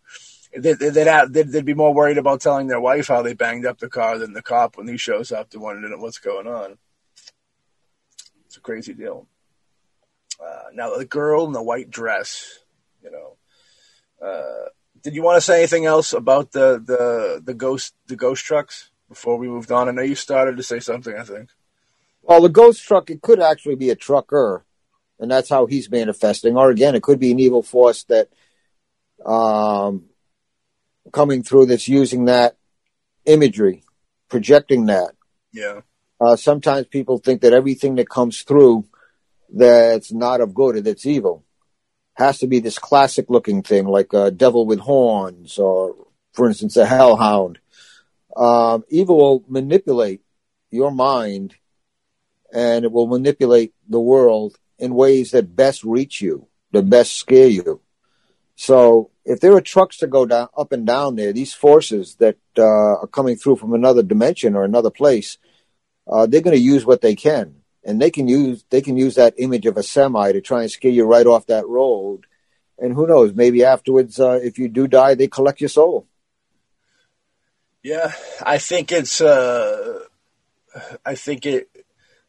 [0.57, 3.87] they'd, they'd, they'd, be more worried about telling their wife how they banged up the
[3.87, 6.79] car than the cop when he shows up to wonder what's going on.
[8.47, 9.27] It's a crazy deal.
[10.43, 12.61] Uh, now, the girl in the white dress,
[13.03, 14.69] you know, uh,
[15.03, 18.89] did you want to say anything else about the, the, the ghost, the ghost trucks?
[19.13, 19.87] Before we moved on?
[19.87, 21.49] I know you started to say something, I think.
[22.21, 24.65] Well, the ghost truck, it could actually be a trucker,
[25.19, 26.57] and that's how he's manifesting.
[26.57, 28.29] Or again, it could be an evil force that
[29.25, 30.05] um,
[31.11, 32.57] coming through that's using that
[33.25, 33.83] imagery,
[34.29, 35.11] projecting that.
[35.51, 35.81] Yeah.
[36.19, 38.85] Uh, sometimes people think that everything that comes through
[39.53, 41.43] that's not of good, or that's evil,
[42.13, 45.95] has to be this classic looking thing, like a devil with horns, or
[46.31, 47.59] for instance, a hellhound
[48.35, 50.21] um, evil will manipulate
[50.71, 51.55] your mind
[52.51, 57.47] and it will manipulate the world in ways that best reach you, that best scare
[57.47, 57.81] you.
[58.55, 62.37] So if there are trucks that go down up and down there, these forces that
[62.57, 62.63] uh,
[63.01, 65.37] are coming through from another dimension or another place,
[66.07, 69.15] uh, they're going to use what they can, and they can use they can use
[69.15, 72.25] that image of a semi to try and scare you right off that road.
[72.77, 73.33] And who knows?
[73.33, 76.07] Maybe afterwards, uh, if you do die, they collect your soul.
[77.83, 79.19] Yeah, I think it's.
[79.19, 79.99] Uh,
[81.05, 81.69] I think it.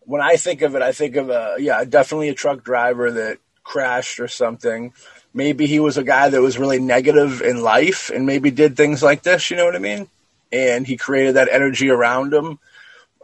[0.01, 3.39] When I think of it, I think of a yeah, definitely a truck driver that
[3.63, 4.93] crashed or something.
[5.33, 9.03] Maybe he was a guy that was really negative in life and maybe did things
[9.03, 9.51] like this.
[9.51, 10.09] You know what I mean?
[10.53, 12.59] And he created that energy around him.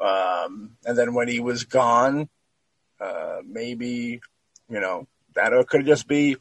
[0.01, 2.29] Um, and then when he was gone,
[3.01, 4.21] uh, maybe
[4.69, 6.37] you know that or it could just be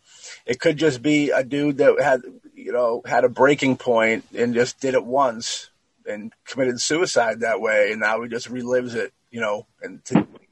[0.46, 2.22] it could just be a dude that had
[2.54, 5.70] you know had a breaking point and just did it once
[6.10, 10.02] and committed suicide that way, and now he just relives it, you know, and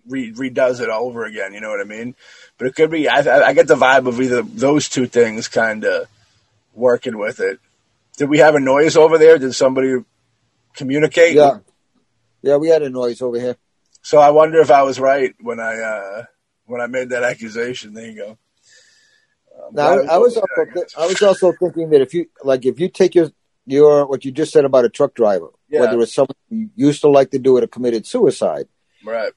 [0.07, 1.53] re- redoes it all over again.
[1.53, 2.15] You know what I mean?
[2.57, 3.07] But it could be.
[3.07, 6.07] I, I get the vibe of either those two things kind of
[6.73, 7.59] working with it.
[8.17, 9.37] Did we have a noise over there?
[9.37, 9.95] Did somebody
[10.75, 11.35] communicate?
[11.35, 11.59] Yeah,
[12.41, 13.57] yeah, we had a noise over here.
[14.01, 16.23] So I wonder if I was right when I uh,
[16.65, 17.93] when I made that accusation.
[17.93, 18.37] There you go.
[19.71, 22.79] now, I, I was also th- I was also thinking that if you like if
[22.79, 23.31] you take your
[23.67, 25.81] your what you just said about a truck driver, yeah.
[25.81, 28.67] whether it's someone who used to like to do it or committed suicide.
[29.05, 29.33] Right.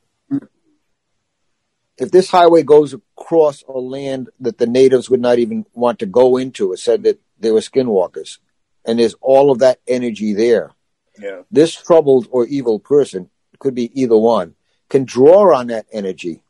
[1.99, 6.07] If this highway goes across a land that the natives would not even want to
[6.07, 8.39] go into, it said that they were skinwalkers,
[8.87, 10.71] and there's all of that energy there.
[11.19, 11.43] Yeah.
[11.51, 14.55] This troubled or evil person could be either one
[14.89, 16.43] can draw on that energy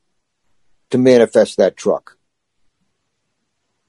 [0.91, 2.17] to manifest that truck.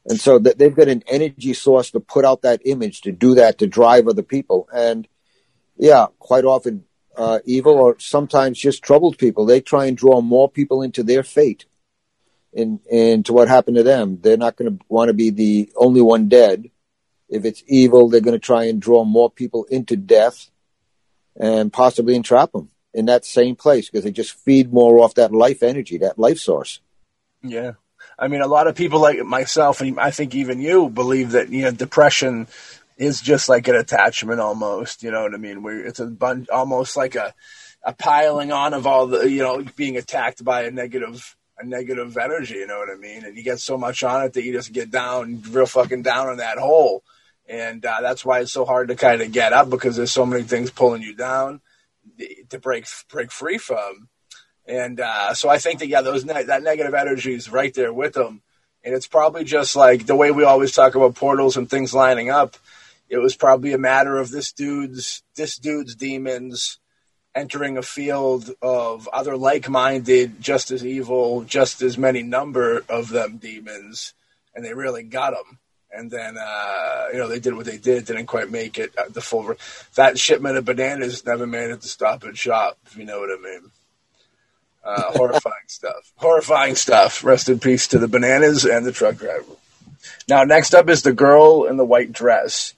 [0.06, 3.36] And so that they've got an energy source to put out that image, to do
[3.36, 4.68] that, to drive other people.
[4.74, 5.08] And
[5.78, 6.86] yeah, quite often,
[7.16, 11.24] uh, evil or sometimes just troubled people, they try and draw more people into their
[11.24, 11.66] fate
[12.54, 14.20] and, into what happened to them.
[14.22, 16.70] They're not going to want to be the only one dead.
[17.30, 20.50] If it's evil, they're going to try and draw more people into death
[21.40, 25.32] and possibly entrap them in that same place because they just feed more off that
[25.32, 26.82] life energy, that life source.
[27.42, 27.74] Yeah.
[28.22, 31.50] I mean, a lot of people like myself, and I think even you, believe that
[31.50, 32.48] you know depression
[32.96, 35.02] is just like an attachment almost.
[35.02, 35.64] You know what I mean?
[35.64, 37.34] Where it's a bunch, almost like a
[37.84, 42.16] a piling on of all the you know being attacked by a negative a negative
[42.16, 42.56] energy.
[42.56, 43.26] You know what I mean?
[43.26, 46.30] And you get so much on it that you just get down, real fucking down
[46.30, 47.04] in that hole.
[47.50, 50.28] And uh, that's why it's so hard to kind of get up because there's so
[50.28, 51.60] many things pulling you down
[52.50, 54.10] to break break free from.
[54.66, 57.94] And uh, so I think that yeah, those ne- that negative energy is right there
[57.94, 58.42] with them,
[58.84, 62.30] and it's probably just like the way we always talk about portals and things lining
[62.30, 62.58] up.
[63.10, 66.80] It was probably a matter of this dude's this dude's demons
[67.34, 73.38] entering a field of other like-minded, just as evil, just as many number of them
[73.38, 74.14] demons,
[74.54, 75.60] and they really got them.
[75.94, 79.10] And then, uh, you know, they did what they did, didn't quite make it uh,
[79.10, 79.56] the full.
[79.96, 83.30] That shipment of bananas never made it to Stop and Shop, if you know what
[83.30, 83.72] I mean.
[84.84, 86.12] Uh, horrifying stuff.
[86.16, 87.24] Horrifying stuff.
[87.24, 89.46] Rest in peace to the bananas and the truck driver.
[90.28, 92.74] Now, next up is the girl in the white dress,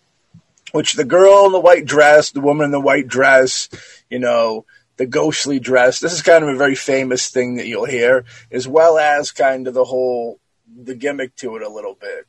[0.71, 3.69] which the girl in the white dress, the woman in the white dress,
[4.09, 4.65] you know,
[4.97, 5.99] the ghostly dress.
[5.99, 9.67] This is kind of a very famous thing that you'll hear, as well as kind
[9.67, 10.39] of the whole
[10.75, 12.27] the gimmick to it a little bit.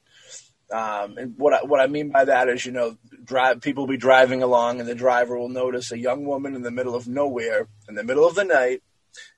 [0.70, 3.92] Um, and what I, what I mean by that is, you know, drive people will
[3.92, 7.06] be driving along, and the driver will notice a young woman in the middle of
[7.06, 8.82] nowhere, in the middle of the night,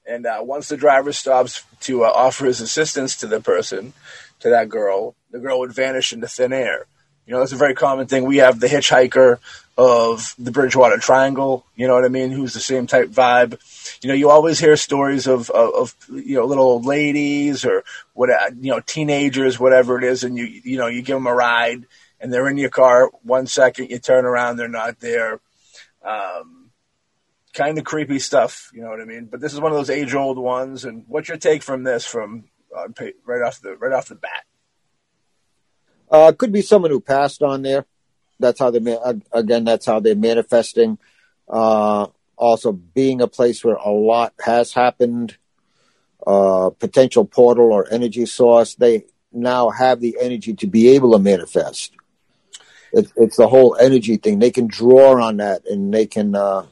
[0.07, 3.93] and uh, once the driver stops to uh, offer his assistance to the person,
[4.41, 6.87] to that girl, the girl would vanish into thin air.
[7.27, 8.25] You know, that's a very common thing.
[8.25, 9.39] We have the hitchhiker
[9.77, 11.67] of the Bridgewater Triangle.
[11.75, 12.31] You know what I mean?
[12.31, 13.59] Who's the same type vibe.
[14.03, 17.83] You know, you always hear stories of, of, of you know little old ladies or
[18.15, 21.35] what you know teenagers, whatever it is, and you you know you give them a
[21.35, 21.87] ride
[22.21, 23.11] and they're in your car.
[23.23, 25.41] One second you turn around, they're not there.
[26.05, 26.56] Um,
[27.57, 28.71] kind of creepy stuff.
[28.73, 29.27] You know what I mean?
[29.27, 30.85] But this is one of those age old ones.
[30.85, 32.05] And what's your take from this?
[32.05, 32.45] From
[32.77, 32.89] uh,
[33.25, 34.45] right off the right off the bat.
[36.09, 37.87] Uh, could be someone who passed on there.
[38.39, 38.99] That's how they
[39.33, 39.65] again.
[39.65, 40.99] That's how they're manifesting.
[41.49, 45.39] Uh, also, being a place where a lot has happened,
[46.27, 48.75] uh, potential portal or energy source.
[48.75, 51.93] They now have the energy to be able to manifest.
[52.93, 54.39] It, it's the whole energy thing.
[54.39, 56.67] They can draw on that and they can uh,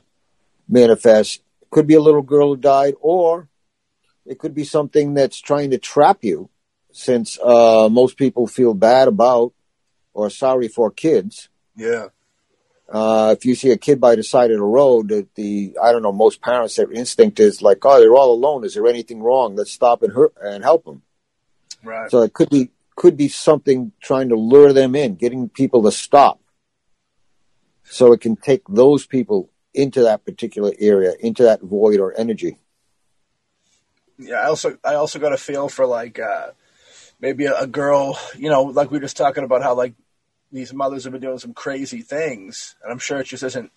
[0.69, 1.43] manifest.
[1.71, 3.49] Could be a little girl who died, or
[4.25, 6.51] it could be something that's trying to trap you
[6.93, 9.53] since uh, most people feel bad about
[10.13, 11.49] or sorry for kids.
[11.77, 12.09] Yeah.
[12.89, 15.91] Uh, if you see a kid by the side of the road, the, the, I
[15.91, 18.65] don't know, most parents their instinct is like, oh, they're all alone.
[18.65, 19.57] Is there anything wrong?
[19.57, 21.03] Let's stop and hurt and help them.
[21.83, 22.11] Right.
[22.11, 25.91] So it could be could be something trying to lure them in, getting people to
[25.91, 26.41] stop,
[27.83, 32.57] so it can take those people into that particular area, into that void or energy.
[34.19, 36.53] Yeah, I also I also got a feel for like uh,
[37.21, 39.95] maybe a, a girl, you know, like we were just talking about how like
[40.53, 43.73] these mothers have been doing some crazy things, and I'm sure it just isn't.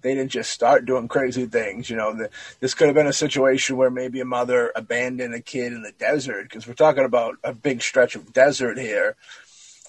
[0.00, 2.12] They didn't just start doing crazy things, you know.
[2.12, 2.28] The,
[2.58, 5.92] this could have been a situation where maybe a mother abandoned a kid in the
[5.92, 9.14] desert, because we're talking about a big stretch of desert here,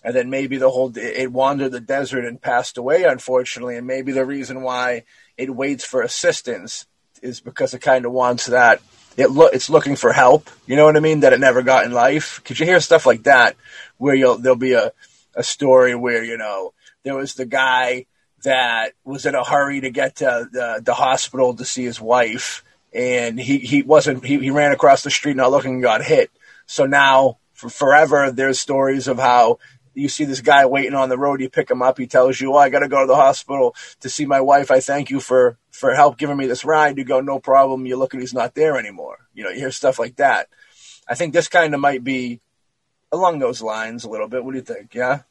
[0.03, 4.11] and then maybe the whole it wandered the desert and passed away, unfortunately, and maybe
[4.11, 5.03] the reason why
[5.37, 6.85] it waits for assistance
[7.21, 8.81] is because it kind of wants that
[9.17, 10.49] it lo- it's looking for help.
[10.65, 11.21] You know what I mean?
[11.21, 12.39] That it never got in life.
[12.41, 13.55] Because you hear stuff like that
[13.97, 14.91] where you'll there'll be a
[15.35, 18.05] a story where you know there was the guy
[18.43, 22.63] that was in a hurry to get to the, the hospital to see his wife,
[22.93, 26.31] and he he wasn't he, he ran across the street not looking and got hit.
[26.65, 29.59] So now for forever there's stories of how
[29.93, 32.53] you see this guy waiting on the road, you pick him up, he tells you,
[32.53, 34.71] "Oh, I got to go to the hospital to see my wife.
[34.71, 37.97] I thank you for for help giving me this ride." You go, "No problem." You
[37.97, 39.17] look and he's not there anymore.
[39.33, 40.49] You know, you hear stuff like that.
[41.07, 42.39] I think this kind of might be
[43.11, 44.43] along those lines a little bit.
[44.43, 44.93] What do you think?
[44.95, 45.21] Yeah.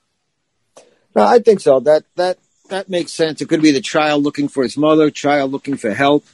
[1.14, 1.80] No, I think so.
[1.80, 3.40] That that that makes sense.
[3.40, 6.24] It could be the child looking for his mother, child looking for help,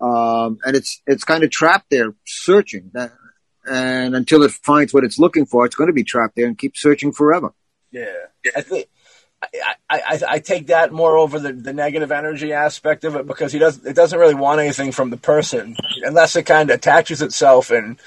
[0.00, 2.90] um, and it's it's kind of trapped there, searching.
[2.94, 3.12] That
[3.68, 6.58] and until it finds what it's looking for, it's going to be trapped there and
[6.58, 7.52] keep searching forever.
[7.90, 8.06] Yeah,
[8.56, 8.88] I think.
[9.40, 13.52] I, I, I take that more over the, the negative energy aspect of it because
[13.52, 17.22] he does it doesn't really want anything from the person unless it kind of attaches
[17.22, 18.00] itself and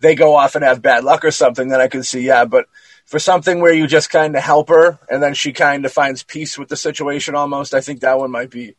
[0.00, 1.68] they go off and have bad luck or something.
[1.68, 2.66] Then I can see yeah, but
[3.04, 6.24] for something where you just kind of help her and then she kind of finds
[6.24, 8.74] peace with the situation almost, I think that one might be,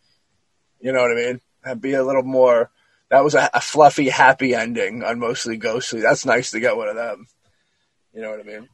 [0.81, 2.69] you know what I mean, be a little more
[3.13, 6.01] that was a, a, fluffy, happy ending on mostly ghostly.
[6.01, 7.27] That's nice to get one of them.
[8.11, 8.69] You know what I mean?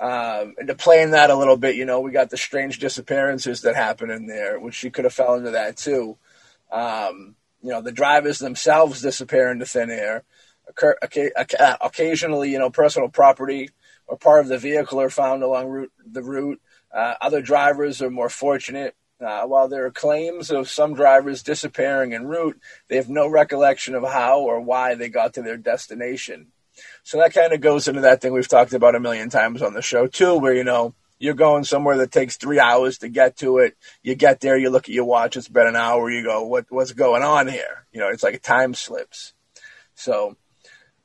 [0.00, 2.78] Um, and to play in that a little bit, you know, we got the strange
[2.78, 6.16] disappearances that happen in there, which she could have fell into that too.
[6.70, 10.24] Um, you know, the drivers themselves disappear into thin air.
[10.66, 10.96] Occur,
[11.82, 13.68] occasionally, you know, personal property
[14.06, 16.60] or part of the vehicle are found along route, the route.
[16.90, 22.14] Uh, other drivers are more fortunate uh, while there are claims of some drivers disappearing
[22.14, 26.48] en route, they have no recollection of how or why they got to their destination.
[27.02, 29.74] So that kind of goes into that thing we've talked about a million times on
[29.74, 33.36] the show too, where you know you're going somewhere that takes three hours to get
[33.38, 33.76] to it.
[34.02, 36.10] You get there, you look at your watch, it's been an hour.
[36.10, 37.86] You go, what what's going on here?
[37.92, 39.34] You know, it's like time slips.
[39.94, 40.36] So,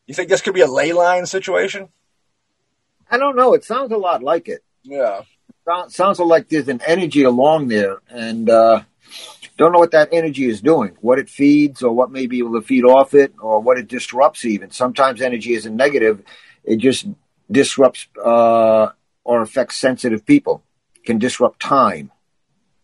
[0.05, 1.89] you think this could be a ley line situation?
[3.11, 3.53] I don't know.
[3.53, 4.63] It sounds a lot like it.
[4.83, 5.23] Yeah
[5.89, 8.81] sounds like there's an energy along there, and uh,
[9.57, 12.59] don't know what that energy is doing, what it feeds, or what may be able
[12.59, 14.45] to feed off it, or what it disrupts.
[14.45, 16.21] Even sometimes energy isn't negative;
[16.63, 17.07] it just
[17.51, 18.89] disrupts uh,
[19.23, 20.63] or affects sensitive people.
[21.05, 22.11] Can disrupt time.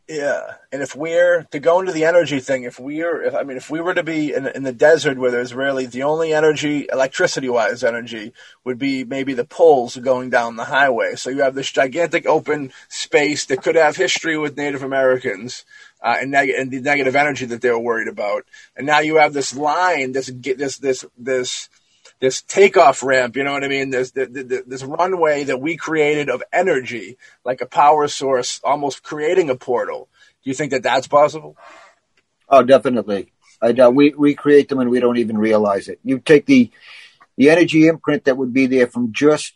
[0.07, 3.57] Yeah, and if we're to go into the energy thing, if we're, if, I mean,
[3.57, 6.87] if we were to be in, in the desert where there's really the only energy,
[6.91, 11.15] electricity-wise energy, would be maybe the poles going down the highway.
[11.15, 15.63] So you have this gigantic open space that could have history with Native Americans
[16.01, 18.43] uh, and, neg- and the negative energy that they were worried about,
[18.75, 21.69] and now you have this line, this this this this
[22.19, 23.89] this takeoff ramp, you know what I mean?
[23.89, 29.55] This, this runway that we created of energy, like a power source, almost creating a
[29.55, 30.07] portal.
[30.43, 31.57] Do you think that that's possible?
[32.49, 33.31] Oh, definitely.
[33.61, 35.99] I, uh, we we create them and we don't even realize it.
[36.03, 36.69] You take the
[37.37, 39.53] the energy imprint that would be there from just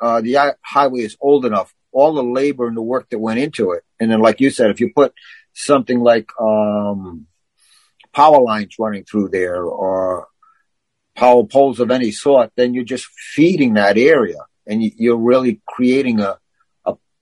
[0.00, 3.72] uh, the highway is old enough, all the labor and the work that went into
[3.72, 5.14] it, and then like you said, if you put
[5.54, 7.26] something like um,
[8.12, 10.28] power lines running through there or
[11.14, 16.20] power poles of any sort, then you're just feeding that area and you're really creating
[16.20, 16.38] a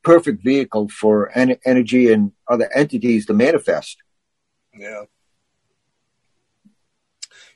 [0.06, 3.96] perfect vehicle for en- energy and other entities to manifest.
[4.72, 5.02] Yeah.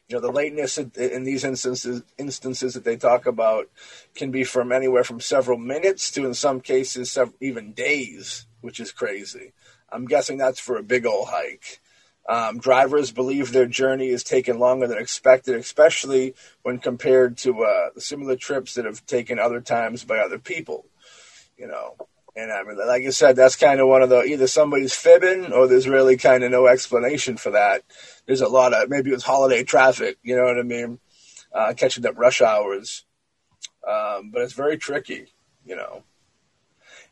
[0.08, 3.70] You know, the lateness in these instances, instances that they talk about
[4.16, 8.80] can be from anywhere from several minutes to, in some cases, several, even days, which
[8.80, 9.52] is crazy.
[9.88, 11.78] I'm guessing that's for a big old hike.
[12.28, 17.90] Um, drivers believe their journey is taken longer than expected, especially when compared to uh,
[17.98, 20.86] similar trips that have taken other times by other people.
[21.56, 21.94] You know,
[22.36, 25.52] and I mean, like I said, that's kind of one of the either somebody's fibbing
[25.52, 27.82] or there's really kind of no explanation for that.
[28.26, 30.18] There's a lot of maybe it was holiday traffic.
[30.22, 31.00] You know what I mean?
[31.52, 33.04] Uh, catching up rush hours,
[33.88, 35.26] um, but it's very tricky.
[35.64, 36.04] You know,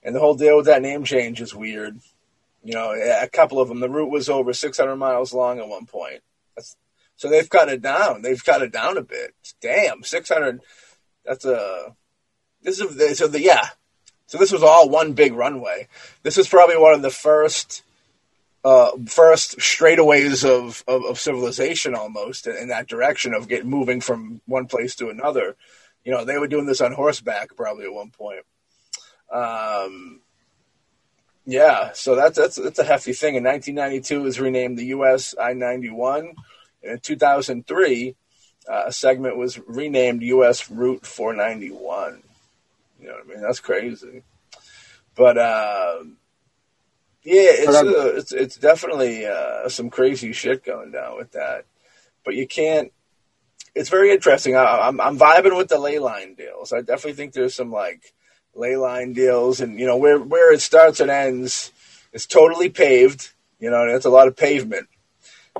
[0.02, 1.98] and the whole deal with that name change is weird.
[2.62, 3.80] You know, a couple of them.
[3.80, 6.22] The route was over 600 miles long at one point.
[6.56, 6.76] That's,
[7.16, 8.22] so they've cut it down.
[8.22, 9.34] They've cut it down a bit.
[9.60, 10.60] Damn, 600.
[11.24, 11.96] That's a.
[12.62, 13.68] This is so the yeah.
[14.28, 15.88] So this was all one big runway.
[16.22, 17.82] This is probably one of the first,
[18.62, 24.02] uh, first straightaways of, of, of civilization almost in, in, that direction of get moving
[24.02, 25.56] from one place to another.
[26.04, 28.44] You know, they were doing this on horseback probably at one point.
[29.32, 30.20] Um,
[31.46, 33.34] yeah, so that's that's that's a hefty thing.
[33.34, 35.34] In 1992, it was renamed the U.S.
[35.40, 36.34] I-91.
[36.82, 38.14] And in 2003,
[38.68, 40.70] uh, a segment was renamed U.S.
[40.70, 42.24] Route 491.
[43.00, 43.42] You know what I mean?
[43.42, 44.22] That's crazy.
[45.14, 46.04] But uh,
[47.24, 51.64] yeah, it's uh, it's it's definitely uh, some crazy shit going down with that.
[52.24, 52.92] But you can't.
[53.74, 54.56] It's very interesting.
[54.56, 56.72] I, I'm I'm vibing with the ley line deals.
[56.72, 58.14] I definitely think there's some like
[58.54, 61.72] ley line deals, and you know where where it starts and ends
[62.12, 63.32] is totally paved.
[63.60, 64.88] You know, it's a lot of pavement.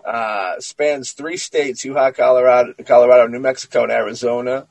[0.05, 4.69] Uh, spans three states: Utah, Colorado, Colorado, New Mexico, and Arizona.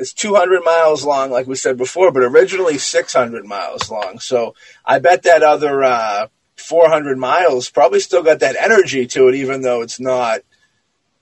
[0.00, 4.18] It's 200 miles long, like we said before, but originally 600 miles long.
[4.18, 9.34] So I bet that other uh, 400 miles probably still got that energy to it,
[9.34, 10.40] even though it's not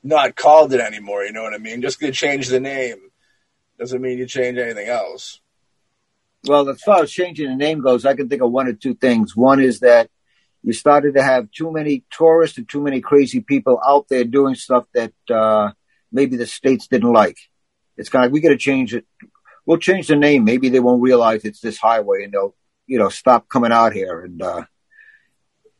[0.04, 1.24] not called it anymore.
[1.24, 1.82] You know what I mean?
[1.82, 2.98] Just to change the name
[3.80, 5.40] doesn't mean you change anything else.
[6.44, 8.94] Well, as far as changing the name goes, I can think of one or two
[8.94, 9.34] things.
[9.34, 10.08] One is that
[10.62, 14.54] you started to have too many tourists and too many crazy people out there doing
[14.54, 15.72] stuff that uh,
[16.12, 17.38] maybe the states didn't like.
[17.98, 19.04] It's kind of like we got to change it.
[19.66, 20.44] We'll change the name.
[20.44, 22.54] Maybe they won't realize it's this highway, and they'll
[22.86, 24.20] you know stop coming out here.
[24.20, 24.64] And uh,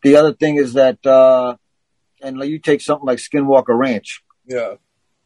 [0.03, 1.57] the other thing is that, uh,
[2.21, 4.23] and you take something like Skinwalker Ranch.
[4.47, 4.75] Yeah,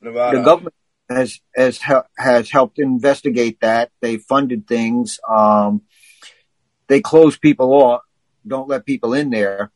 [0.00, 0.38] Nevada.
[0.38, 0.74] The government
[1.10, 1.80] has has
[2.16, 3.90] has helped investigate that.
[4.00, 5.18] They funded things.
[5.28, 5.82] Um,
[6.88, 8.02] they close people off,
[8.46, 9.72] don't let people in there.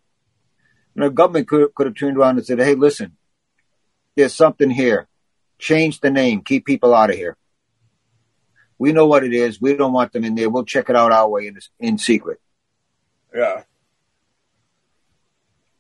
[0.95, 3.17] You know, government could could have turned around and said, "Hey, listen,
[4.17, 5.09] there's something here.
[5.59, 6.43] Change the name.
[6.43, 7.37] Keep people out of here.
[8.79, 9.61] We know what it is.
[9.61, 10.51] We don't want them in there.
[10.51, 12.41] We'll check it out our way in in secret."
[13.35, 13.63] Yeah.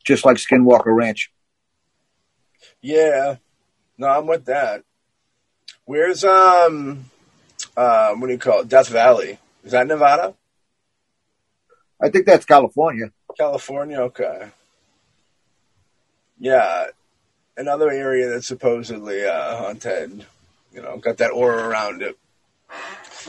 [0.04, 1.32] Just like Skinwalker Ranch.
[2.80, 3.36] Yeah.
[3.98, 4.84] No, I'm with that.
[5.84, 7.06] Where's um,
[7.76, 8.68] uh, what do you call it?
[8.68, 9.38] Death Valley?
[9.64, 10.34] Is that Nevada?
[12.00, 13.10] I think that's California.
[13.36, 14.50] California, okay.
[16.38, 16.86] Yeah,
[17.56, 20.26] another area that's supposedly uh, haunted.
[20.72, 22.18] You know, got that aura around it.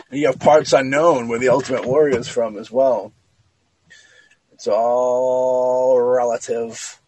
[0.09, 3.13] And you have parts unknown where the Ultimate Warrior is from as well.
[4.51, 6.99] It's all relative,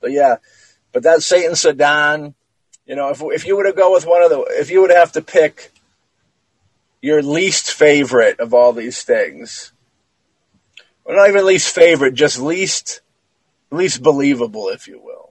[0.00, 0.36] but yeah.
[0.92, 2.34] But that Satan Sedan
[2.86, 4.90] you know, if if you were to go with one of the, if you would
[4.90, 5.72] have to pick
[7.02, 9.72] your least favorite of all these things,
[11.04, 13.00] well, not even least favorite, just least
[13.72, 15.25] least believable, if you will.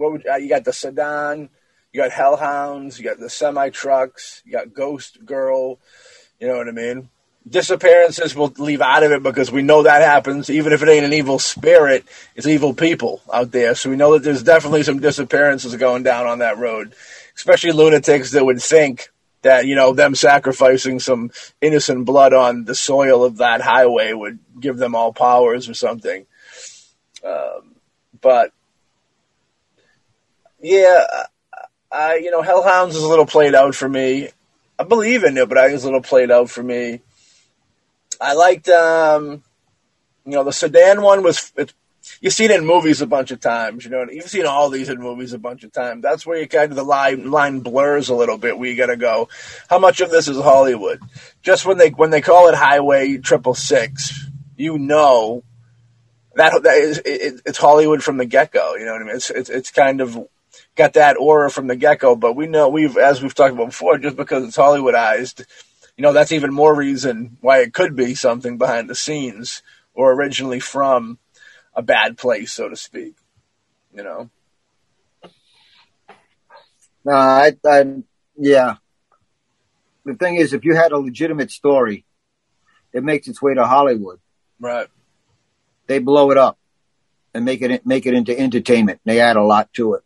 [0.00, 0.64] What would uh, you got?
[0.64, 1.50] The sedan,
[1.92, 5.78] you got hellhounds, you got the semi trucks, you got Ghost Girl.
[6.40, 7.10] You know what I mean?
[7.46, 10.48] Disappearances we'll leave out of it because we know that happens.
[10.48, 13.74] Even if it ain't an evil spirit, it's evil people out there.
[13.74, 16.94] So we know that there's definitely some disappearances going down on that road,
[17.36, 19.10] especially lunatics that would think
[19.42, 21.30] that you know them sacrificing some
[21.60, 26.24] innocent blood on the soil of that highway would give them all powers or something.
[27.22, 27.74] Um,
[28.18, 28.52] but
[30.60, 31.04] yeah,
[31.90, 34.28] I you know Hellhounds is a little played out for me.
[34.78, 37.00] I believe in it, but I think it's a little played out for me.
[38.20, 39.42] I liked um,
[40.24, 41.72] you know the sedan one was it,
[42.20, 43.84] you see it in movies a bunch of times.
[43.84, 46.02] You know, you've seen all these in movies a bunch of times.
[46.02, 48.58] That's where you kind of the line line blurs a little bit.
[48.58, 49.28] Where you got to go,
[49.68, 51.00] how much of this is Hollywood?
[51.42, 55.42] Just when they when they call it Highway Triple Six, you know
[56.34, 58.76] that that is it, it's Hollywood from the get go.
[58.76, 59.16] You know what I mean?
[59.16, 60.18] It's, it's it's kind of
[60.76, 62.16] got that aura from the get go.
[62.16, 65.44] But we know we've as we've talked about before, just because it's Hollywoodized,
[65.96, 69.62] you know, that's even more reason why it could be something behind the scenes
[69.94, 71.18] or originally from
[71.74, 73.14] a bad place, so to speak.
[73.94, 74.30] You know.
[77.04, 78.02] No, I, I,
[78.36, 78.76] yeah.
[80.04, 82.04] The thing is, if you had a legitimate story,
[82.92, 84.20] it makes its way to Hollywood.
[84.58, 84.88] Right.
[85.86, 86.58] They blow it up
[87.34, 89.00] and make it make it into entertainment.
[89.04, 90.02] They add a lot to it.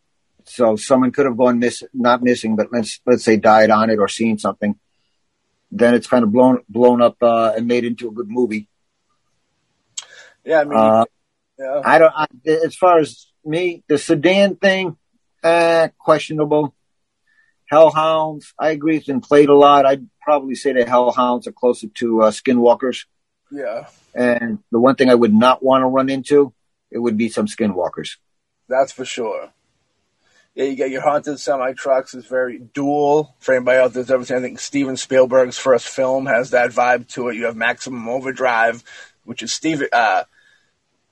[0.47, 3.99] So someone could have gone miss, not missing, but let's let's say died on it
[3.99, 4.79] or seen something.
[5.71, 8.69] Then it's kind of blown blown up uh, and made into a good movie.
[10.45, 11.05] Yeah, I mean, Uh,
[11.59, 11.81] yeah.
[11.85, 12.13] I don't.
[12.15, 12.27] I,
[12.67, 14.97] as far as me, the sedan thing,
[15.43, 16.75] uh, questionable.
[17.73, 19.87] Hellhounds, I agree, it's been played a lot.
[19.87, 23.07] I'd probably say the Hellhounds are closer to uh, Skinwalkers.
[23.51, 26.53] yeah, And the one thing I would not want to run into,
[26.91, 28.17] it would be some Skinwalkers.
[28.69, 29.51] that's for sure.
[30.55, 33.35] Yeah, you got your haunted semi trucks It's very Duel.
[33.41, 36.71] For anybody out there that's ever seen, I think Steven Spielberg's first film has that
[36.71, 37.35] vibe to it.
[37.37, 38.85] You have Maximum Overdrive,
[39.25, 40.25] which is Steven uh,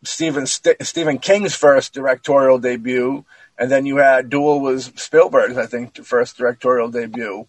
[0.05, 3.25] Stephen St- Stephen King's first directorial debut,
[3.59, 7.49] and then you had Duel was Spielberg's, I think, first directorial debut.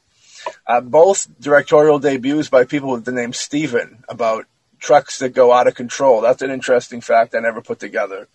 [0.65, 4.45] Uh, both directorial debuts by people with the name Steven about
[4.79, 6.21] trucks that go out of control.
[6.21, 8.27] That's an interesting fact I never put together.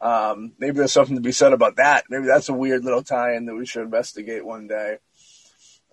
[0.00, 2.04] Um, maybe there's something to be said about that.
[2.08, 4.98] Maybe that's a weird little tie-in that we should investigate one day.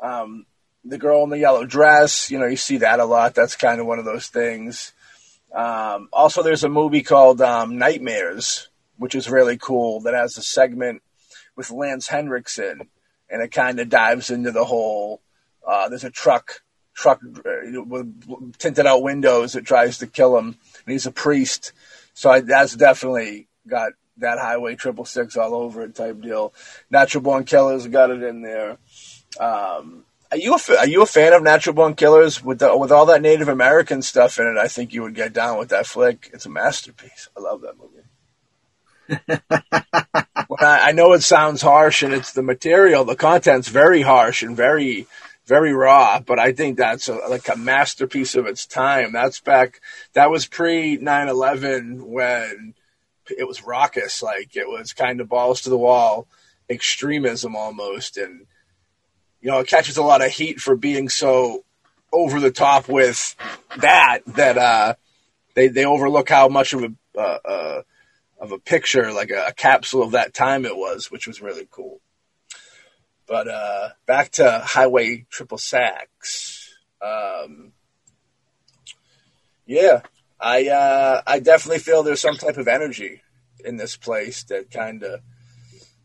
[0.02, 0.46] Um,
[0.84, 3.34] the girl in the yellow dress, you know, you see that a lot.
[3.34, 4.94] That's kind of one of those things.
[5.54, 10.02] Um, also, there's a movie called um, Nightmares, which is really cool.
[10.02, 11.02] That has a segment
[11.56, 12.82] with Lance Henriksen,
[13.30, 15.22] and it kind of dives into the whole.
[15.68, 16.62] Uh, there's a truck,
[16.94, 20.48] truck uh, with tinted out windows that tries to kill him,
[20.86, 21.72] and he's a priest.
[22.14, 26.54] So I, that's definitely got that Highway Triple Six all over it type deal.
[26.90, 28.78] Natural Born Killers got it in there.
[29.40, 32.92] Um, are you a, are you a fan of Natural Born Killers with the, with
[32.92, 34.58] all that Native American stuff in it?
[34.58, 36.30] I think you would get down with that flick.
[36.34, 37.30] It's a masterpiece.
[37.38, 38.02] I love that movie.
[40.48, 44.44] Well, I, I know it sounds harsh, and it's the material, the content's very harsh
[44.44, 45.08] and very,
[45.46, 46.20] very raw.
[46.20, 49.12] But I think that's a, like a masterpiece of its time.
[49.12, 49.82] That's back.
[50.14, 52.74] That was pre 9/11 when
[53.30, 54.22] it was raucous.
[54.22, 56.28] Like it was kind of balls to the wall
[56.70, 58.46] extremism almost, and
[59.42, 61.64] you know it catches a lot of heat for being so
[62.12, 63.36] over the top with
[63.78, 64.94] that that uh,
[65.56, 67.82] they they overlook how much of a uh, uh,
[68.40, 71.68] of a picture, like a, a, capsule of that time it was, which was really
[71.72, 72.02] cool.
[73.28, 76.76] But uh, back to Highway Triple Sacks.
[77.02, 77.72] Um,
[79.66, 80.02] yeah,
[80.46, 83.24] I uh, I definitely feel there's some type of energy
[83.64, 85.22] in this place that kind of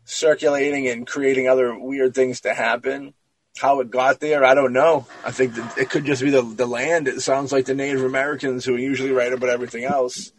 [0.03, 3.13] circulating and creating other weird things to happen.
[3.57, 5.05] How it got there, I don't know.
[5.23, 7.07] I think it could just be the the land.
[7.07, 10.31] It sounds like the Native Americans who are usually write about everything else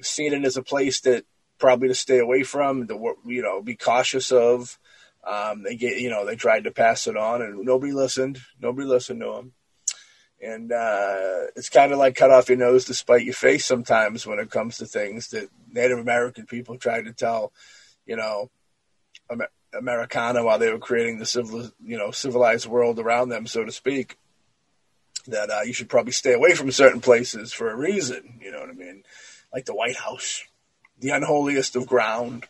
[0.00, 1.24] seen it as a place that
[1.58, 4.78] probably to stay away from, to you know, be cautious of.
[5.26, 8.40] Um, they get, you know, they tried to pass it on, and nobody listened.
[8.58, 9.52] Nobody listened to them.
[10.40, 14.26] And uh, it's kind of like cut off your nose to spite your face sometimes
[14.26, 17.52] when it comes to things that Native American people tried to tell,
[18.06, 18.50] you know,
[19.32, 23.64] Amer- Americana while they were creating the civil, you know, civilized world around them, so
[23.64, 24.16] to speak.
[25.26, 28.38] That uh, you should probably stay away from certain places for a reason.
[28.40, 29.02] You know what I mean?
[29.52, 30.44] like the White House,
[30.98, 32.46] the unholiest of ground.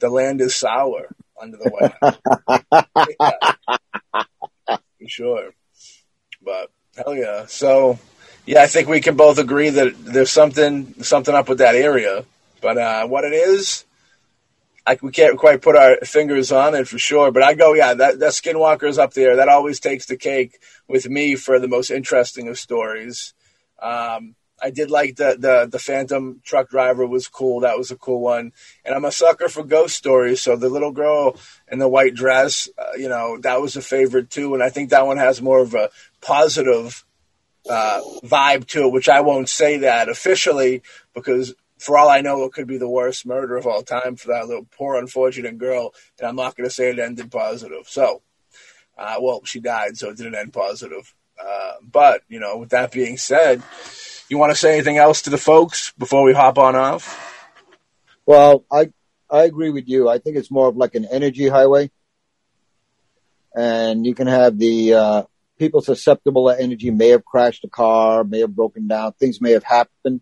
[0.00, 1.08] The land is sour
[1.40, 3.56] under the White House.
[4.66, 5.50] For sure.
[6.42, 7.46] But hell yeah.
[7.46, 7.98] So
[8.46, 12.24] yeah, I think we can both agree that there's something something up with that area.
[12.60, 13.84] But uh, what it is,
[14.86, 17.30] I, we can't quite put our fingers on it for sure.
[17.30, 19.36] But I go, yeah, that that Skinwalker's up there.
[19.36, 20.58] That always takes the cake
[20.88, 23.34] with me for the most interesting of stories.
[23.80, 27.60] Um, I did like the, the the Phantom truck driver was cool.
[27.60, 28.52] That was a cool one.
[28.84, 30.42] And I'm a sucker for ghost stories.
[30.42, 31.36] So the little girl
[31.70, 34.54] in the white dress, uh, you know, that was a favorite too.
[34.54, 35.90] And I think that one has more of a
[36.20, 37.04] positive
[37.68, 40.82] uh, vibe to it, which I won't say that officially
[41.14, 44.28] because for all I know, it could be the worst murder of all time for
[44.28, 45.94] that little poor unfortunate girl.
[46.18, 47.88] And I'm not going to say it ended positive.
[47.88, 48.22] So,
[48.96, 51.14] uh, well, she died, so it didn't end positive.
[51.40, 53.62] Uh, but you know, with that being said
[54.28, 57.46] you want to say anything else to the folks before we hop on off?
[58.26, 58.90] Well, I
[59.30, 60.08] I agree with you.
[60.08, 61.90] I think it's more of like an energy highway,
[63.54, 65.22] and you can have the uh,
[65.58, 69.52] people susceptible to energy may have crashed a car, may have broken down, things may
[69.52, 70.20] have happened.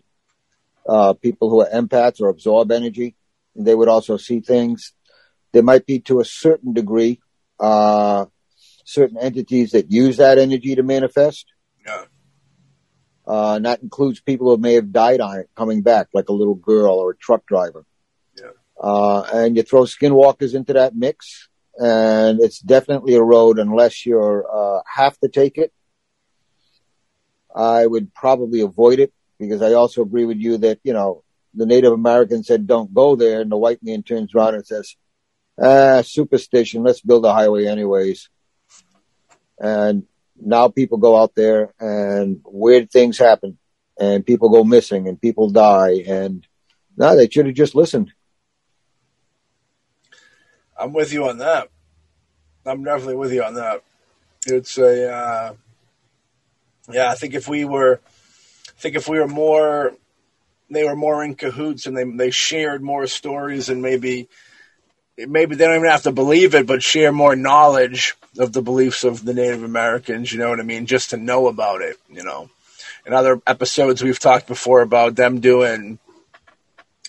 [0.89, 3.17] Uh, people who are empaths or absorb energy,
[3.57, 4.93] they would also see things.
[5.53, 7.21] There might be to a certain degree
[7.59, 8.27] uh,
[8.85, 11.47] certain entities that use that energy to manifest.
[11.87, 12.05] Yeah.
[13.27, 16.33] Uh, and that includes people who may have died on it coming back, like a
[16.33, 17.85] little girl or a truck driver.
[18.39, 18.51] Yeah.
[18.81, 21.49] Uh, and you throw skinwalkers into that mix,
[21.79, 25.73] and it's definitely a road unless you're uh, have to take it.
[27.55, 31.23] I would probably avoid it because I also agree with you that you know
[31.55, 34.97] the Native American said don't go there, and the white man turns around and says,
[35.61, 36.83] "Ah, superstition.
[36.83, 38.29] Let's build a highway anyways."
[39.59, 40.05] And
[40.39, 43.59] now people go out there and weird things happen
[43.99, 46.47] and people go missing and people die and
[46.97, 48.13] now they should have just listened.
[50.79, 51.69] I'm with you on that.
[52.65, 53.83] I'm definitely with you on that.
[54.47, 55.55] It's a, uh,
[56.91, 58.01] yeah, I think if we were,
[58.69, 59.93] I think if we were more,
[60.71, 64.29] they were more in cahoots and they, they shared more stories and maybe,
[65.17, 69.05] maybe they don't even have to believe it, but share more knowledge of the beliefs
[69.05, 70.87] of the Native Americans, you know what I mean?
[70.87, 72.51] Just to know about it, you know.
[73.07, 75.99] In other episodes, we've talked before about them doing,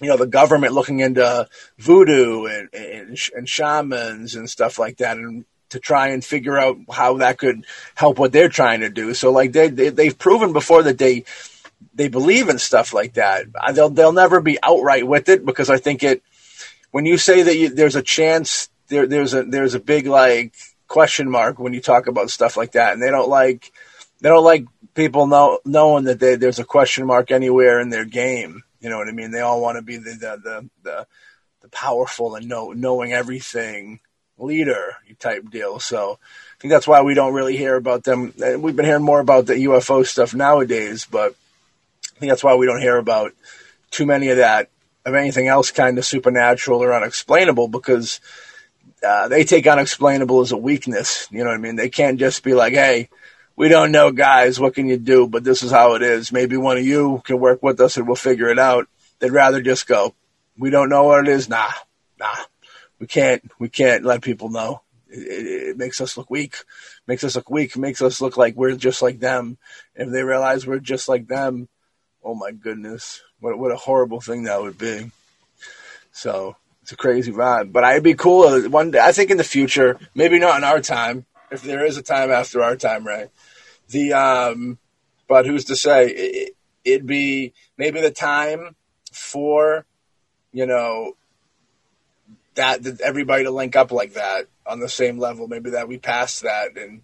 [0.01, 5.17] you know, the government looking into voodoo and, and, and shamans and stuff like that,
[5.17, 9.13] and to try and figure out how that could help what they're trying to do.
[9.13, 11.25] So, like they, they they've proven before that they
[11.93, 13.45] they believe in stuff like that.
[13.73, 16.23] They'll they'll never be outright with it because I think it.
[16.91, 20.53] When you say that you, there's a chance, there there's a there's a big like
[20.87, 23.71] question mark when you talk about stuff like that, and they don't like
[24.21, 28.05] they don't like people know, knowing that they, there's a question mark anywhere in their
[28.05, 28.63] game.
[28.79, 29.31] You know what I mean?
[29.31, 31.07] They all want to be the the the, the,
[31.61, 33.99] the powerful and know, knowing everything
[34.37, 35.79] leader type deal.
[35.79, 38.33] So I think that's why we don't really hear about them.
[38.37, 41.33] We've been hearing more about the UFO stuff nowadays, but
[42.15, 43.33] I think that's why we don't hear about
[43.89, 44.69] too many of that
[45.05, 48.19] of anything else kind of supernatural or unexplainable because
[49.01, 51.27] uh, they take unexplainable as a weakness.
[51.31, 51.75] You know what I mean?
[51.77, 53.09] They can't just be like, hey,
[53.57, 54.59] we don't know, guys.
[54.59, 55.27] What can you do?
[55.27, 56.31] But this is how it is.
[56.31, 58.87] Maybe one of you can work with us and we'll figure it out.
[59.19, 60.13] They'd rather just go,
[60.57, 61.49] we don't know what it is.
[61.49, 61.71] Nah,
[62.19, 62.35] nah,
[62.99, 64.81] we can't, we can't let people know.
[65.09, 66.57] It, it, it makes us look weak,
[67.07, 69.57] makes us look weak, makes us look like we're just like them.
[69.95, 71.67] If they realize we're just like them,
[72.23, 75.09] oh my goodness, what, what a horrible thing that would be.
[76.11, 77.71] So it's a crazy vibe.
[77.71, 78.99] But I'd be cool one day.
[78.99, 82.31] I think in the future, maybe not in our time, if there is a time
[82.31, 83.29] after our time, right?
[83.89, 84.77] The um,
[85.27, 86.07] but who's to say?
[86.07, 88.75] It, it'd be maybe the time
[89.11, 89.85] for
[90.51, 91.15] you know
[92.55, 95.47] that, that everybody to link up like that on the same level.
[95.47, 97.01] Maybe that we pass that and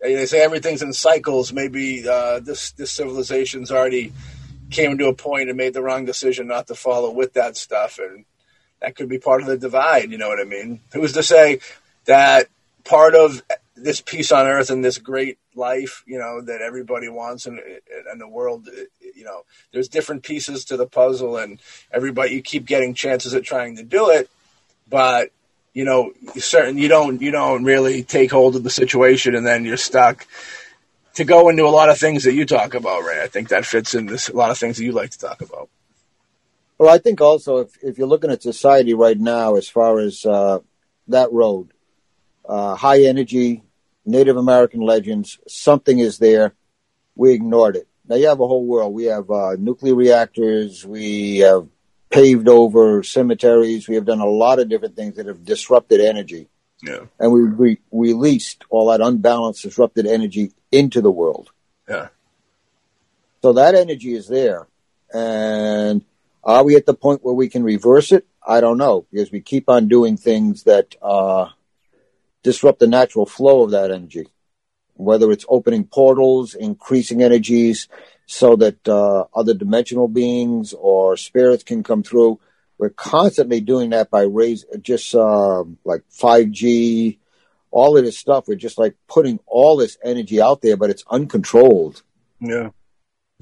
[0.00, 1.52] they say everything's in cycles.
[1.52, 4.12] Maybe uh, this this civilization's already
[4.70, 7.98] came to a point and made the wrong decision not to follow with that stuff,
[7.98, 8.24] and
[8.80, 10.10] that could be part of the divide.
[10.10, 10.80] You know what I mean?
[10.92, 11.60] Who's to say
[12.04, 12.48] that
[12.88, 13.42] part of
[13.76, 17.60] this peace on earth and this great life, you know, that everybody wants and
[18.12, 18.68] in the world,
[19.14, 21.60] you know, there's different pieces to the puzzle and
[21.92, 24.28] everybody, you keep getting chances at trying to do it,
[24.88, 25.30] but
[25.74, 29.64] you know, certain, you don't, you don't really take hold of the situation and then
[29.64, 30.26] you're stuck
[31.14, 33.22] to go into a lot of things that you talk about, Ray.
[33.22, 35.42] I think that fits in this, a lot of things that you like to talk
[35.42, 35.68] about.
[36.78, 40.24] Well, I think also if, if you're looking at society right now, as far as
[40.24, 40.60] uh,
[41.08, 41.68] that road,
[42.48, 43.62] uh, high energy,
[44.04, 46.54] Native American legends, something is there.
[47.14, 47.86] We ignored it.
[48.08, 48.94] Now you have a whole world.
[48.94, 50.84] We have uh, nuclear reactors.
[50.86, 51.68] We have
[52.10, 53.86] paved over cemeteries.
[53.86, 56.48] We have done a lot of different things that have disrupted energy.
[56.82, 57.06] Yeah.
[57.18, 61.50] And we re- released all that unbalanced, disrupted energy into the world.
[61.88, 62.08] Yeah.
[63.42, 64.66] So that energy is there.
[65.12, 66.04] And
[66.42, 68.26] are we at the point where we can reverse it?
[68.46, 71.48] I don't know because we keep on doing things that uh,
[72.42, 74.28] disrupt the natural flow of that energy,
[74.94, 77.88] whether it's opening portals, increasing energies
[78.26, 82.38] so that uh, other dimensional beings or spirits can come through.
[82.76, 87.18] We're constantly doing that by raise just uh, like 5G,
[87.70, 88.46] all of this stuff.
[88.46, 92.02] We're just like putting all this energy out there, but it's uncontrolled.
[92.38, 92.70] Yeah.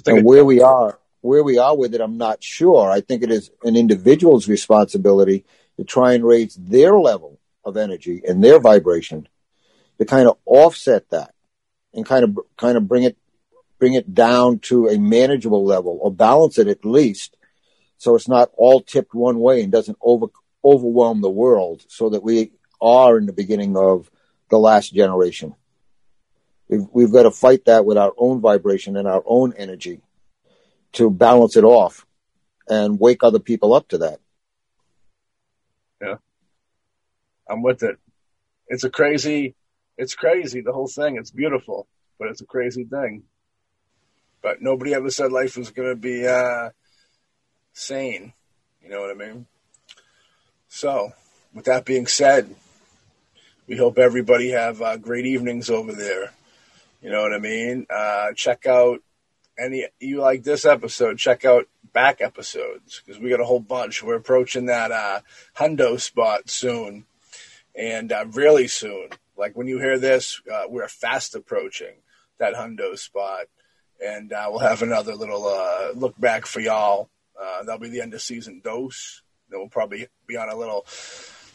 [0.06, 2.88] And where we are, where we are with it, I'm not sure.
[2.88, 5.44] I think it is an individual's responsibility
[5.78, 9.28] to try and raise their level of energy and their vibration
[9.98, 11.34] to kind of offset that
[11.92, 13.18] and kind of kind of bring it
[13.78, 17.36] bring it down to a manageable level or balance it at least
[17.98, 20.28] so it's not all tipped one way and doesn't over
[20.64, 24.10] overwhelm the world so that we are in the beginning of
[24.50, 25.54] the last generation.
[26.68, 30.00] We've, we've got to fight that with our own vibration and our own energy
[30.94, 32.04] to balance it off
[32.68, 34.18] and wake other people up to that.
[36.02, 36.16] Yeah.
[37.48, 37.98] I'm with it.
[38.68, 39.54] It's a crazy,
[39.96, 41.16] it's crazy, the whole thing.
[41.16, 41.86] It's beautiful,
[42.18, 43.24] but it's a crazy thing.
[44.42, 46.70] But nobody ever said life was going to be uh,
[47.72, 48.32] sane.
[48.82, 49.46] You know what I mean?
[50.68, 51.12] So,
[51.54, 52.54] with that being said,
[53.66, 56.32] we hope everybody have uh, great evenings over there.
[57.02, 57.86] You know what I mean?
[57.90, 59.00] Uh, check out
[59.58, 61.18] any you like this episode.
[61.18, 64.02] Check out back episodes because we got a whole bunch.
[64.02, 65.20] We're approaching that uh,
[65.56, 67.06] hundo spot soon,
[67.76, 69.08] and uh, really soon.
[69.36, 71.94] Like when you hear this, uh, we're fast approaching
[72.38, 73.46] that hundo spot,
[74.04, 77.08] and uh, we'll have another little uh, look back for y'all.
[77.40, 79.22] Uh, that'll be the end of season dose.
[79.50, 80.86] Then we'll probably be on a little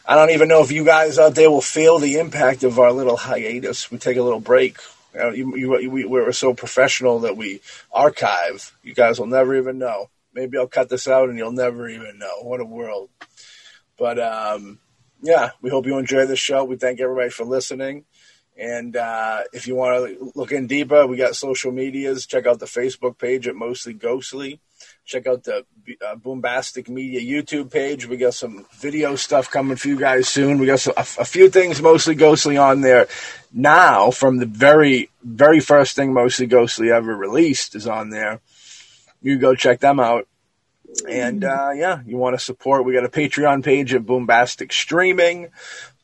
[0.06, 2.92] I don't even know if you guys out there will feel the impact of our
[2.92, 3.90] little hiatus.
[3.90, 4.78] We take a little break.
[5.14, 7.60] You know, you, you, we, we're so professional that we
[7.92, 8.74] archive.
[8.82, 10.10] You guys will never even know.
[10.34, 12.42] Maybe I'll cut this out and you'll never even know.
[12.42, 13.10] What a world.
[13.96, 14.80] But um,
[15.22, 16.64] yeah, we hope you enjoy the show.
[16.64, 18.04] We thank everybody for listening.
[18.58, 22.26] And uh, if you want to look in deeper, we got social medias.
[22.26, 24.60] Check out the Facebook page at Mostly Ghostly.
[25.04, 25.64] Check out the
[26.06, 28.06] uh, Boombastic Media YouTube page.
[28.06, 30.58] We got some video stuff coming for you guys soon.
[30.58, 33.08] We got some, a, a, few things mostly ghostly on there
[33.52, 38.40] now from the very, very first thing mostly ghostly ever released is on there.
[39.22, 40.26] You go check them out.
[41.08, 42.84] And uh, yeah, you want to support?
[42.84, 45.48] We got a Patreon page at Boombastic Streaming,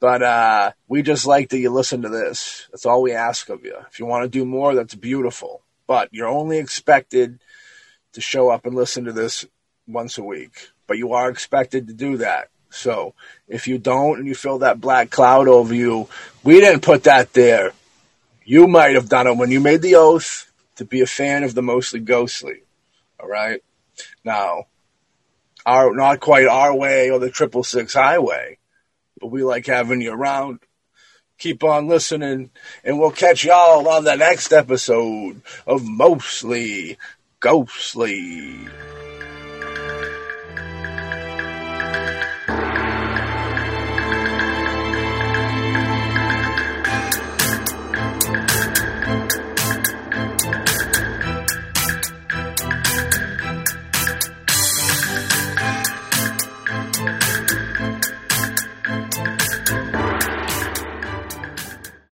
[0.00, 2.66] but uh, we just like that you listen to this.
[2.70, 3.76] That's all we ask of you.
[3.90, 5.62] If you want to do more, that's beautiful.
[5.86, 7.38] But you're only expected
[8.12, 9.44] to show up and listen to this
[9.86, 12.48] once a week, but you are expected to do that.
[12.70, 13.14] So
[13.46, 16.08] if you don't and you feel that black cloud over you,
[16.44, 17.72] we didn't put that there.
[18.44, 21.54] You might have done it when you made the oath to be a fan of
[21.54, 22.62] the mostly ghostly.
[23.20, 23.62] All right.
[24.24, 24.66] Now,
[25.68, 28.58] our not quite our way or the triple six highway,
[29.20, 30.60] but we like having you around.
[31.38, 32.50] Keep on listening,
[32.82, 36.98] and we'll catch y'all on the next episode of Mostly
[37.38, 38.66] ghostly.